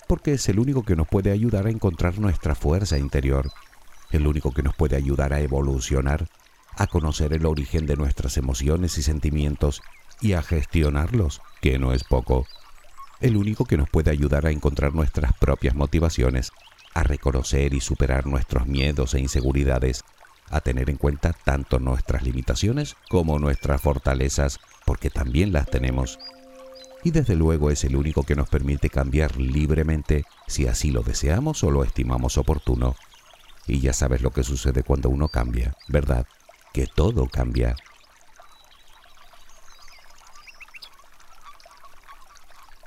porque 0.08 0.34
es 0.34 0.48
el 0.50 0.60
único 0.60 0.84
que 0.84 0.96
nos 0.96 1.08
puede 1.08 1.32
ayudar 1.32 1.68
a 1.68 1.72
encontrar 1.72 2.20
nuestra 2.20 2.56
fuerza 2.56 2.98
interior, 2.98 3.52
el 4.12 4.28
único 4.28 4.52
que 4.52 4.64
nos 4.64 4.76
puede 4.76 4.96
ayudar 4.96 5.34
a 5.34 5.40
evolucionar, 5.40 6.28
a 6.78 6.88
conocer 6.88 7.34
el 7.34 7.46
origen 7.46 7.86
de 7.86 7.96
nuestras 7.96 8.38
emociones 8.38 8.98
y 8.98 9.04
sentimientos 9.04 9.82
y 10.22 10.34
a 10.34 10.42
gestionarlos, 10.42 11.42
que 11.62 11.80
no 11.80 11.94
es 11.94 12.04
poco, 12.04 12.46
el 13.22 13.38
único 13.38 13.66
que 13.66 13.78
nos 13.78 13.90
puede 13.90 14.12
ayudar 14.12 14.46
a 14.46 14.52
encontrar 14.52 14.94
nuestras 14.94 15.34
propias 15.34 15.76
motivaciones, 15.76 16.52
a 16.94 17.04
reconocer 17.04 17.74
y 17.74 17.82
superar 17.82 18.28
nuestros 18.28 18.68
miedos 18.68 19.14
e 19.14 19.20
inseguridades, 19.20 20.04
a 20.50 20.62
tener 20.62 20.90
en 20.90 20.98
cuenta 20.98 21.34
tanto 21.34 21.80
nuestras 21.80 22.24
limitaciones 22.24 22.96
como 23.10 23.40
nuestras 23.40 23.82
fortalezas, 23.82 24.60
porque 24.86 25.10
también 25.10 25.52
las 25.52 25.68
tenemos 25.68 26.20
y 27.06 27.12
desde 27.12 27.36
luego 27.36 27.70
es 27.70 27.84
el 27.84 27.96
único 27.96 28.24
que 28.24 28.36
nos 28.36 28.50
permite 28.50 28.90
cambiar 28.90 29.38
libremente 29.38 30.26
si 30.48 30.66
así 30.66 30.90
lo 30.90 31.04
deseamos 31.04 31.64
o 31.64 31.70
lo 31.70 31.84
estimamos 31.84 32.40
oportuno. 32.40 32.96
Y 33.68 33.80
ya 33.80 33.94
sabes 33.94 34.24
lo 34.24 34.32
que 34.32 34.44
sucede 34.44 34.82
cuando 34.82 35.10
uno 35.10 35.30
cambia, 35.30 35.78
¿verdad? 35.88 36.26
Que 36.74 36.88
todo 36.88 37.28
cambia. 37.28 37.76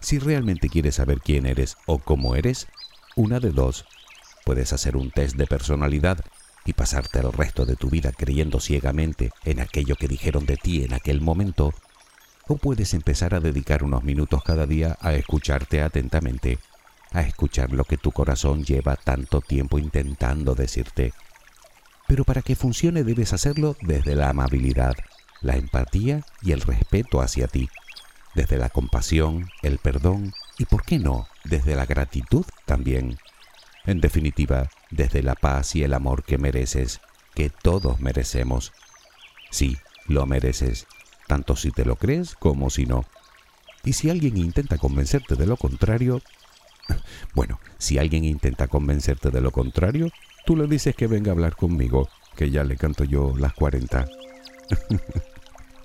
Si 0.08 0.18
realmente 0.18 0.70
quieres 0.70 0.94
saber 0.94 1.20
quién 1.20 1.44
eres 1.44 1.76
o 1.84 1.98
cómo 1.98 2.34
eres, 2.34 2.66
una 3.14 3.40
de 3.40 3.50
dos. 3.50 3.84
Puedes 4.46 4.72
hacer 4.72 4.96
un 4.96 5.10
test 5.10 5.36
de 5.36 5.46
personalidad 5.46 6.24
y 6.64 6.72
pasarte 6.72 7.18
el 7.18 7.30
resto 7.30 7.66
de 7.66 7.76
tu 7.76 7.90
vida 7.90 8.10
creyendo 8.16 8.58
ciegamente 8.58 9.32
en 9.44 9.60
aquello 9.60 9.96
que 9.96 10.08
dijeron 10.08 10.46
de 10.46 10.56
ti 10.56 10.82
en 10.82 10.94
aquel 10.94 11.20
momento 11.20 11.74
o 12.48 12.56
puedes 12.56 12.94
empezar 12.94 13.34
a 13.34 13.40
dedicar 13.40 13.84
unos 13.84 14.02
minutos 14.02 14.42
cada 14.42 14.66
día 14.66 14.96
a 15.02 15.12
escucharte 15.12 15.82
atentamente, 15.82 16.58
a 17.12 17.20
escuchar 17.20 17.74
lo 17.74 17.84
que 17.84 17.98
tu 17.98 18.10
corazón 18.10 18.64
lleva 18.64 18.96
tanto 18.96 19.42
tiempo 19.42 19.78
intentando 19.78 20.54
decirte. 20.54 21.12
Pero 22.06 22.24
para 22.24 22.40
que 22.40 22.56
funcione 22.56 23.04
debes 23.04 23.34
hacerlo 23.34 23.76
desde 23.82 24.14
la 24.14 24.30
amabilidad, 24.30 24.94
la 25.42 25.56
empatía 25.56 26.24
y 26.40 26.52
el 26.52 26.62
respeto 26.62 27.20
hacia 27.20 27.46
ti, 27.46 27.68
desde 28.38 28.56
la 28.56 28.70
compasión, 28.70 29.50
el 29.62 29.78
perdón 29.78 30.32
y, 30.58 30.64
¿por 30.64 30.84
qué 30.84 31.00
no?, 31.00 31.26
desde 31.42 31.74
la 31.74 31.86
gratitud 31.86 32.44
también. 32.66 33.18
En 33.84 34.00
definitiva, 34.00 34.70
desde 34.92 35.24
la 35.24 35.34
paz 35.34 35.74
y 35.74 35.82
el 35.82 35.92
amor 35.92 36.22
que 36.22 36.38
mereces, 36.38 37.00
que 37.34 37.50
todos 37.50 37.98
merecemos. 37.98 38.72
Sí, 39.50 39.76
lo 40.06 40.24
mereces 40.26 40.86
tanto 41.26 41.56
si 41.56 41.72
te 41.72 41.84
lo 41.84 41.96
crees 41.96 42.36
como 42.36 42.70
si 42.70 42.86
no. 42.86 43.06
Y 43.82 43.94
si 43.94 44.08
alguien 44.08 44.36
intenta 44.36 44.78
convencerte 44.78 45.34
de 45.34 45.46
lo 45.46 45.56
contrario, 45.56 46.22
bueno, 47.34 47.58
si 47.78 47.98
alguien 47.98 48.24
intenta 48.24 48.68
convencerte 48.68 49.32
de 49.32 49.40
lo 49.40 49.50
contrario, 49.50 50.10
tú 50.46 50.54
le 50.54 50.68
dices 50.68 50.94
que 50.94 51.08
venga 51.08 51.32
a 51.32 51.34
hablar 51.34 51.56
conmigo, 51.56 52.08
que 52.36 52.50
ya 52.50 52.62
le 52.62 52.76
canto 52.76 53.02
yo 53.02 53.34
las 53.36 53.52
40. 53.54 54.06